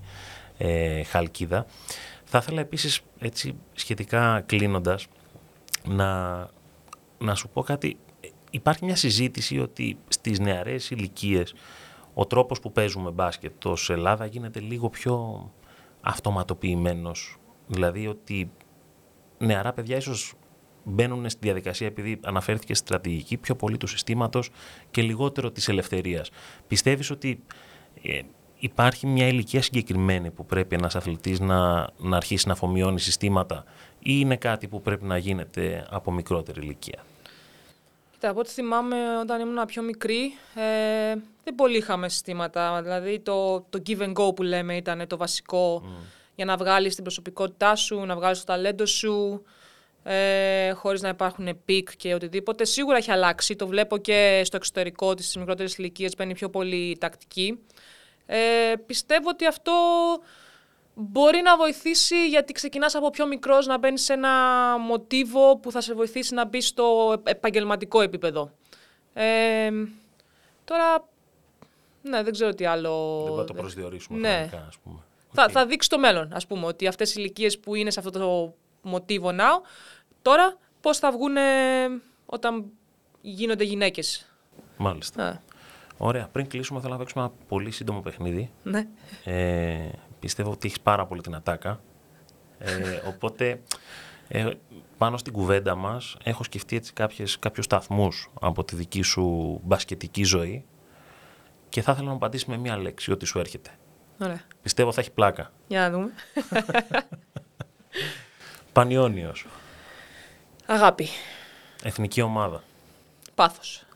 ε, 0.57 1.03
Χαλκίδα. 1.03 1.65
Θα 2.29 2.37
ήθελα 2.37 2.59
επίσης 2.59 3.01
έτσι 3.19 3.55
σχετικά 3.73 4.43
κλείνοντας 4.45 5.07
να, 5.87 6.35
να 7.17 7.35
σου 7.35 7.49
πω 7.49 7.61
κάτι. 7.61 7.97
Υπάρχει 8.51 8.85
μια 8.85 8.95
συζήτηση 8.95 9.59
ότι 9.59 9.97
στις 10.07 10.39
νεαρές 10.39 10.89
ηλικίες 10.89 11.53
ο 12.13 12.25
τρόπος 12.25 12.59
που 12.59 12.71
παίζουμε 12.71 13.11
μπάσκετ 13.11 13.65
ως 13.65 13.89
Ελλάδα 13.89 14.25
γίνεται 14.25 14.59
λίγο 14.59 14.89
πιο 14.89 15.51
αυτοματοποιημένος 16.01 17.37
Δηλαδή 17.67 18.07
ότι 18.07 18.51
νεαρά 19.37 19.73
παιδιά 19.73 19.97
ίσως 19.97 20.33
μπαίνουν 20.83 21.29
στη 21.29 21.39
διαδικασία 21.41 21.87
επειδή 21.87 22.19
αναφέρθηκε 22.23 22.73
στη 22.73 22.85
στρατηγική 22.85 23.37
πιο 23.37 23.55
πολύ 23.55 23.77
του 23.77 23.87
συστήματος 23.87 24.49
και 24.91 25.01
λιγότερο 25.01 25.51
της 25.51 25.67
ελευθερίας. 25.67 26.29
Πιστεύεις 26.67 27.09
ότι 27.09 27.43
ε, 28.01 28.21
υπάρχει 28.59 29.07
μια 29.07 29.27
ηλικία 29.27 29.61
συγκεκριμένη 29.61 30.31
που 30.31 30.45
πρέπει 30.45 30.75
ένας 30.75 30.95
αθλητής 30.95 31.39
να, 31.39 31.87
να 31.97 32.17
αρχίσει 32.17 32.47
να 32.47 32.53
αφομοιώνει 32.53 32.99
συστήματα 32.99 33.63
ή 33.99 34.11
είναι 34.19 34.35
κάτι 34.35 34.67
που 34.67 34.81
πρέπει 34.81 35.05
να 35.05 35.17
γίνεται 35.17 35.87
από 35.89 36.11
μικρότερη 36.11 36.61
ηλικία; 36.61 37.03
Κοίτα, 38.11 38.29
από 38.29 38.39
ό,τι 38.39 38.49
θυμάμαι 38.49 38.95
όταν 39.21 39.41
ήμουν 39.41 39.65
πιο 39.65 39.81
μικρή, 39.81 40.33
ε, 40.55 41.15
δεν 41.43 41.55
πολύ 41.55 41.77
είχαμε 41.77 42.09
συστήματα. 42.09 42.81
Δηλαδή 42.81 43.19
το, 43.19 43.59
το 43.69 43.81
give 43.87 43.99
and 43.99 44.13
go 44.13 44.35
που 44.35 44.43
λέμε 44.43 44.75
ήταν 44.75 45.07
το 45.07 45.17
βασικό 45.17 45.83
για 46.35 46.45
να 46.45 46.57
βγάλεις 46.57 46.95
την 46.95 47.03
προσωπικότητά 47.03 47.75
σου, 47.75 47.99
να 47.99 48.15
βγάλεις 48.15 48.39
το 48.39 48.45
ταλέντο 48.45 48.85
σου, 48.85 49.43
ε, 50.03 50.71
χωρίς 50.71 51.01
να 51.01 51.09
υπάρχουν 51.09 51.59
πικ 51.65 51.95
και 51.97 52.13
οτιδήποτε. 52.13 52.65
Σίγουρα 52.65 52.97
έχει 52.97 53.11
αλλάξει, 53.11 53.55
το 53.55 53.67
βλέπω 53.67 53.97
και 53.97 54.41
στο 54.43 54.55
εξωτερικό 54.55 55.13
της 55.13 55.25
στις 55.25 55.37
μικρότερες 55.37 55.75
ηλικίες 55.75 56.15
μπαίνει 56.15 56.33
πιο 56.33 56.49
πολύ 56.49 56.97
τακτική. 56.99 57.59
Ε, 58.29 58.73
πιστεύω 58.85 59.29
ότι 59.29 59.45
αυτό 59.45 59.73
μπορεί 60.93 61.41
να 61.41 61.57
βοηθήσει 61.57 62.27
γιατί 62.27 62.53
ξεκινάς 62.53 62.95
από 62.95 63.09
πιο 63.09 63.27
μικρός 63.27 63.65
να 63.65 63.77
μπαίνεις 63.77 64.03
σε 64.03 64.13
ένα 64.13 64.31
μοτίβο 64.79 65.57
που 65.57 65.71
θα 65.71 65.81
σε 65.81 65.93
βοηθήσει 65.93 66.33
να 66.33 66.45
μπεις 66.45 66.67
στο 66.67 67.15
επαγγελματικό 67.23 68.01
επίπεδο. 68.01 68.51
Ε, 69.13 69.69
τώρα, 70.63 71.07
ναι, 72.01 72.23
δεν 72.23 72.33
ξέρω 72.33 72.53
τι 72.53 72.65
άλλο... 72.65 73.23
Δεν 73.25 73.35
θα 73.35 73.43
το 73.43 73.53
προσδιορίσουμε 73.53 74.19
ναι. 74.19 74.49
ας 74.67 74.77
πούμε. 74.83 74.99
Θα, 75.33 75.49
θα 75.49 75.65
δείξει 75.65 75.89
το 75.89 75.99
μέλλον, 75.99 76.33
ας 76.33 76.47
πούμε, 76.47 76.65
ότι 76.65 76.87
αυτές 76.87 77.11
οι 77.11 77.15
ηλικίες 77.17 77.59
που 77.59 77.75
είναι 77.75 77.91
σε 77.91 77.99
αυτό 77.99 78.11
το 78.19 78.53
μοτίβο 78.81 79.29
now, 79.29 79.61
τώρα 80.21 80.57
πώς 80.81 80.97
θα 80.97 81.11
βγουν 81.11 81.35
όταν 82.25 82.65
γίνονται 83.21 83.63
γυναίκες. 83.63 84.31
Μάλιστα. 84.77 85.43
Ωραία. 85.97 86.27
Πριν 86.31 86.47
κλείσουμε, 86.47 86.79
θέλω 86.79 86.93
να 86.93 86.99
παίξουμε 86.99 87.23
ένα 87.23 87.33
πολύ 87.47 87.71
σύντομο 87.71 88.01
παιχνίδι. 88.01 88.51
Ναι. 88.63 88.87
Ε, 89.23 89.89
πιστεύω 90.19 90.51
ότι 90.51 90.67
έχεις 90.67 90.79
πάρα 90.79 91.05
πολύ 91.05 91.21
την 91.21 91.35
ατάκα. 91.35 91.79
Ε, 92.59 93.01
οπότε, 93.07 93.61
ε, 94.27 94.49
πάνω 94.97 95.17
στην 95.17 95.33
κουβέντα 95.33 95.75
μας, 95.75 96.17
έχω 96.23 96.43
σκεφτεί 96.43 96.75
έτσι 96.75 96.93
κάποιες, 96.93 97.39
κάποιους 97.39 97.65
σταθμούς 97.65 98.31
από 98.41 98.63
τη 98.63 98.75
δική 98.75 99.01
σου 99.01 99.59
μπασκετική 99.63 100.23
ζωή 100.23 100.65
και 101.69 101.81
θα 101.81 101.91
ήθελα 101.91 102.05
να 102.05 102.11
μου 102.11 102.17
απαντήσεις 102.17 102.47
με 102.47 102.57
μία 102.57 102.77
λέξη, 102.77 103.11
ό,τι 103.11 103.25
σου 103.25 103.39
έρχεται. 103.39 103.69
Ωραία. 104.21 104.41
Πιστεύω 104.61 104.91
θα 104.91 105.01
έχει 105.01 105.11
πλάκα. 105.11 105.51
Για 105.67 105.79
να 105.79 105.89
δούμε. 105.89 106.11
Πανιόνιος. 108.73 109.45
Αγάπη. 110.65 111.07
Εθνική 111.83 112.21
ομάδα. 112.21 112.63
Πάθος. 113.35 113.86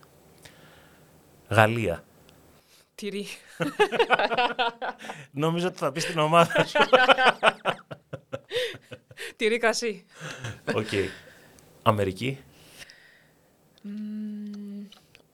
Γαλλία. 1.52 2.04
Τυρί. 2.96 3.26
Νομίζω 5.32 5.68
ότι 5.68 5.78
θα 5.78 5.92
πεις 5.92 6.06
την 6.06 6.20
ομάδα 6.20 6.66
σου. 6.66 6.78
Τυρί 9.36 9.58
κρασί. 9.58 10.06
Οκ. 10.76 10.88
Αμερική. 11.84 12.40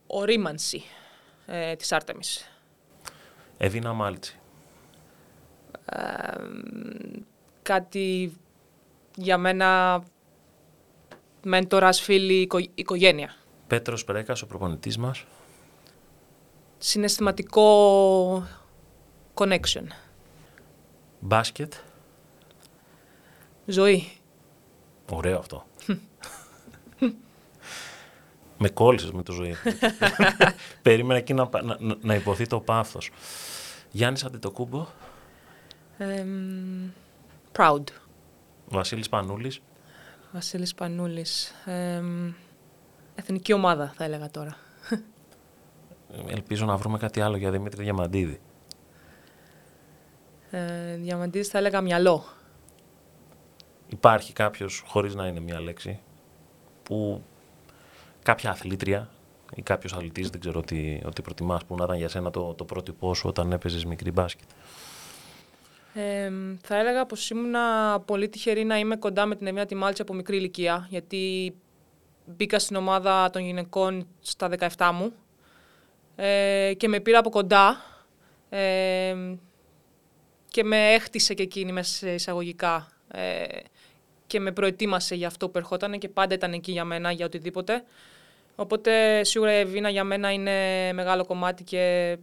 Ωρίμανση 0.08 0.84
ε, 1.46 1.76
της 1.76 1.92
Άρτεμις. 1.92 2.52
Εβίνα 3.58 3.94
Μάλτση. 3.94 4.40
Κάτι 7.62 8.34
για 9.16 9.38
μένα 9.38 10.04
μέντορας, 11.44 12.02
φίλη, 12.02 12.42
οικο- 12.42 12.70
οικογένεια. 12.76 13.36
Πέτρος 13.68 14.04
Πρέκας, 14.04 14.42
ο 14.42 14.48
προπονητής 14.48 14.98
μας. 14.98 15.26
Συναισθηματικό 16.78 18.48
connection. 19.34 19.84
Μπάσκετ. 21.20 21.74
Ζωή. 23.66 24.12
Ωραίο 25.12 25.38
αυτό. 25.38 25.66
με 28.58 28.70
κόλλησες 28.70 29.12
με 29.12 29.24
το 29.24 29.32
ζωή. 29.32 29.56
Περίμενα 30.82 31.20
εκεί 31.20 31.34
να, 31.34 31.50
να, 31.64 31.78
να- 31.80 31.98
να 32.02 32.16
υποθεί 32.16 32.48
το 32.48 32.60
πάθος. 32.60 33.10
Γιάννης 33.92 34.24
Αντιτοκούμπο. 34.24 34.88
Εμ, 35.98 36.90
proud. 37.58 37.84
Βασίλης 38.68 39.10
Πανούλης. 39.10 39.62
Βασίλης 40.32 40.74
Πανούλης. 40.74 41.54
Εμ, 41.66 42.34
εθνική 43.16 43.54
ομάδα 43.54 43.94
θα 43.98 44.04
έλεγα 44.04 44.30
τώρα. 44.32 44.58
Ελπίζω 46.28 46.66
να 46.66 46.78
βρούμε 46.78 46.98
κάτι 46.98 47.22
άλλο 47.22 47.38
για 47.38 47.52
Δημήτρη 47.52 47.84
Διαμαντίδη. 47.84 48.40
Ε, 50.52 50.96
Διαμαντής 50.96 51.48
θα 51.48 51.58
έλεγα 51.58 51.82
μυαλό. 51.82 52.24
Υπάρχει 53.88 54.34
κάποιος, 54.34 54.84
χωρίς 54.88 55.16
να 55.16 55.28
είναι 55.28 55.40
μία 55.40 55.62
λέξη, 55.62 56.00
που 56.84 57.24
κάποια 58.24 58.50
αθλήτρια 58.50 59.10
ή 59.56 59.62
κάποιος 59.62 59.94
αθλητής, 59.94 60.30
δεν 60.30 60.40
ξέρω 60.40 60.62
τι, 60.62 61.02
ότι 61.06 61.22
προτιμάς, 61.22 61.66
που 61.66 61.76
να 61.76 61.84
ήταν 61.84 61.98
για 61.98 62.10
σένα 62.10 62.32
το, 62.32 62.54
το 62.54 62.66
πρότυπό 62.66 63.14
σου 63.14 63.28
όταν 63.28 63.52
έπαιζες 63.52 63.86
μικρή 63.86 64.12
μπάσκετ. 64.12 64.50
Ε, 65.94 66.32
θα 66.62 66.76
έλεγα 66.76 67.06
πως 67.06 67.30
ήμουνα 67.30 68.00
πολύ 68.06 68.30
τυχερή 68.30 68.64
να 68.64 68.78
είμαι 68.78 68.96
κοντά 68.96 69.26
με 69.26 69.36
την 69.36 69.48
Εβίνα 69.48 69.66
τη 69.66 69.76
Μάλτση 69.76 70.02
από 70.02 70.14
μικρή 70.14 70.38
ηλικία, 70.38 70.88
γιατί 70.90 71.54
μπήκα 72.26 72.60
στην 72.60 72.76
ομάδα 72.76 73.30
των 73.30 73.42
γυναικών 73.42 74.08
στα 74.20 74.50
17 74.76 74.92
μου 74.94 75.14
ε, 76.20 76.74
και 76.78 76.88
με 76.88 77.00
πήρα 77.00 77.20
από 77.20 77.30
κοντά 77.30 77.82
ε, 78.50 79.16
και 80.50 80.64
με 80.64 80.94
έχτισε 80.94 81.34
και 81.34 81.44
εκείνη 81.44 81.72
μέσα 81.72 81.96
σε 81.96 82.14
εισαγωγικά 82.14 82.88
ε, 83.12 83.44
και 84.28 84.40
με 84.40 84.52
προετοίμασε 84.52 85.16
για 85.16 85.28
αυτό 85.28 85.50
που 85.50 85.58
ερχόταν 85.58 86.00
και 86.00 86.10
πάντα 86.10 86.34
ήταν 86.34 86.54
εκεί 86.54 86.72
για 86.72 86.86
μένα 86.86 87.12
για 87.12 87.26
οτιδήποτε. 87.26 87.84
Οπότε 88.56 89.24
σίγουρα 89.24 89.54
η 89.54 89.60
Εβίνα 89.60 89.90
για 89.90 90.04
μένα 90.04 90.32
είναι 90.32 90.94
μεγάλο 90.94 91.26
κομμάτι 91.26 91.64
και 91.64 92.18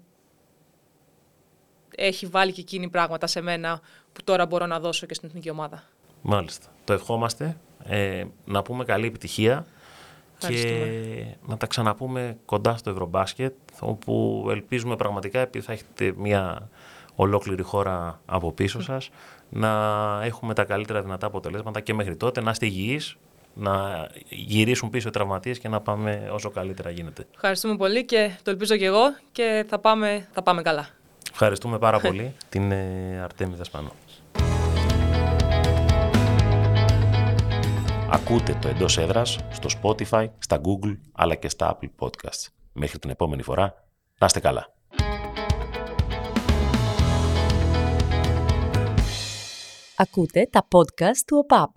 έχει 1.96 2.26
βάλει 2.26 2.52
και 2.52 2.60
εκείνη 2.60 2.88
πράγματα 2.88 3.26
σε 3.26 3.40
μένα 3.40 3.80
που 4.12 4.24
τώρα 4.24 4.46
μπορώ 4.46 4.66
να 4.66 4.80
δώσω 4.80 5.06
και 5.06 5.14
στην 5.14 5.28
εθνική 5.28 5.50
ομάδα. 5.50 5.82
Μάλιστα. 6.22 6.66
Το 6.84 6.92
ευχόμαστε. 6.92 7.56
Ε, 7.84 8.24
να 8.44 8.62
πούμε 8.62 8.84
καλή 8.84 9.06
επιτυχία 9.06 9.66
και 10.48 10.54
Ευχαριστούμε. 10.54 11.36
να 11.46 11.56
τα 11.56 11.66
ξαναπούμε 11.66 12.36
κοντά 12.44 12.76
στο 12.76 12.90
Ευρωμπάσκετ, 12.90 13.52
όπου 13.80 14.46
ελπίζουμε 14.50 14.96
πραγματικά, 14.96 15.40
επειδή 15.40 15.64
θα 15.64 15.72
έχετε 15.72 16.12
μια 16.16 16.68
ολόκληρη 17.14 17.62
χώρα 17.62 18.20
από 18.26 18.52
πίσω 18.52 18.82
σας, 18.82 19.10
να 19.50 19.70
έχουμε 20.24 20.54
τα 20.54 20.64
καλύτερα 20.64 21.02
δυνατά 21.02 21.26
αποτελέσματα 21.26 21.80
και 21.80 21.94
μέχρι 21.94 22.16
τότε 22.16 22.40
να 22.40 22.50
είστε 22.50 22.66
υγιείς, 22.66 23.16
να 23.54 24.06
γυρίσουν 24.28 24.90
πίσω 24.90 25.08
οι 25.08 25.10
τραυματίες 25.10 25.58
και 25.58 25.68
να 25.68 25.80
πάμε 25.80 26.28
όσο 26.32 26.50
καλύτερα 26.50 26.90
γίνεται. 26.90 27.26
Ευχαριστούμε 27.34 27.76
πολύ 27.76 28.04
και 28.04 28.30
το 28.42 28.50
ελπίζω 28.50 28.76
και 28.76 28.84
εγώ 28.84 29.02
και 29.32 29.64
θα 29.68 29.78
πάμε, 29.78 30.28
θα 30.32 30.42
πάμε 30.42 30.62
καλά. 30.62 30.88
Ευχαριστούμε 31.30 31.78
πάρα 31.78 32.00
πολύ 32.06 32.34
την 32.48 32.72
ε, 32.72 33.20
Αρτέμιδα 33.22 33.64
Σπανό. 33.64 33.92
Ακούτε 38.14 38.58
το 38.60 38.68
εντός 38.68 38.98
έδρας 38.98 39.38
στο 39.50 39.68
Spotify, 39.82 40.26
στα 40.38 40.60
Google 40.60 40.96
αλλά 41.12 41.34
και 41.34 41.48
στα 41.48 41.78
Apple 41.78 41.90
Podcasts. 41.98 42.46
Μέχρι 42.72 42.98
την 42.98 43.10
επόμενη 43.10 43.42
φορά, 43.42 43.74
να 44.18 44.26
είστε 44.26 44.40
καλά. 44.40 44.74
Ακούτε 49.96 50.48
τα 50.50 50.68
podcast 50.76 51.18
του 51.26 51.36
ΟΠΑΠ. 51.42 51.74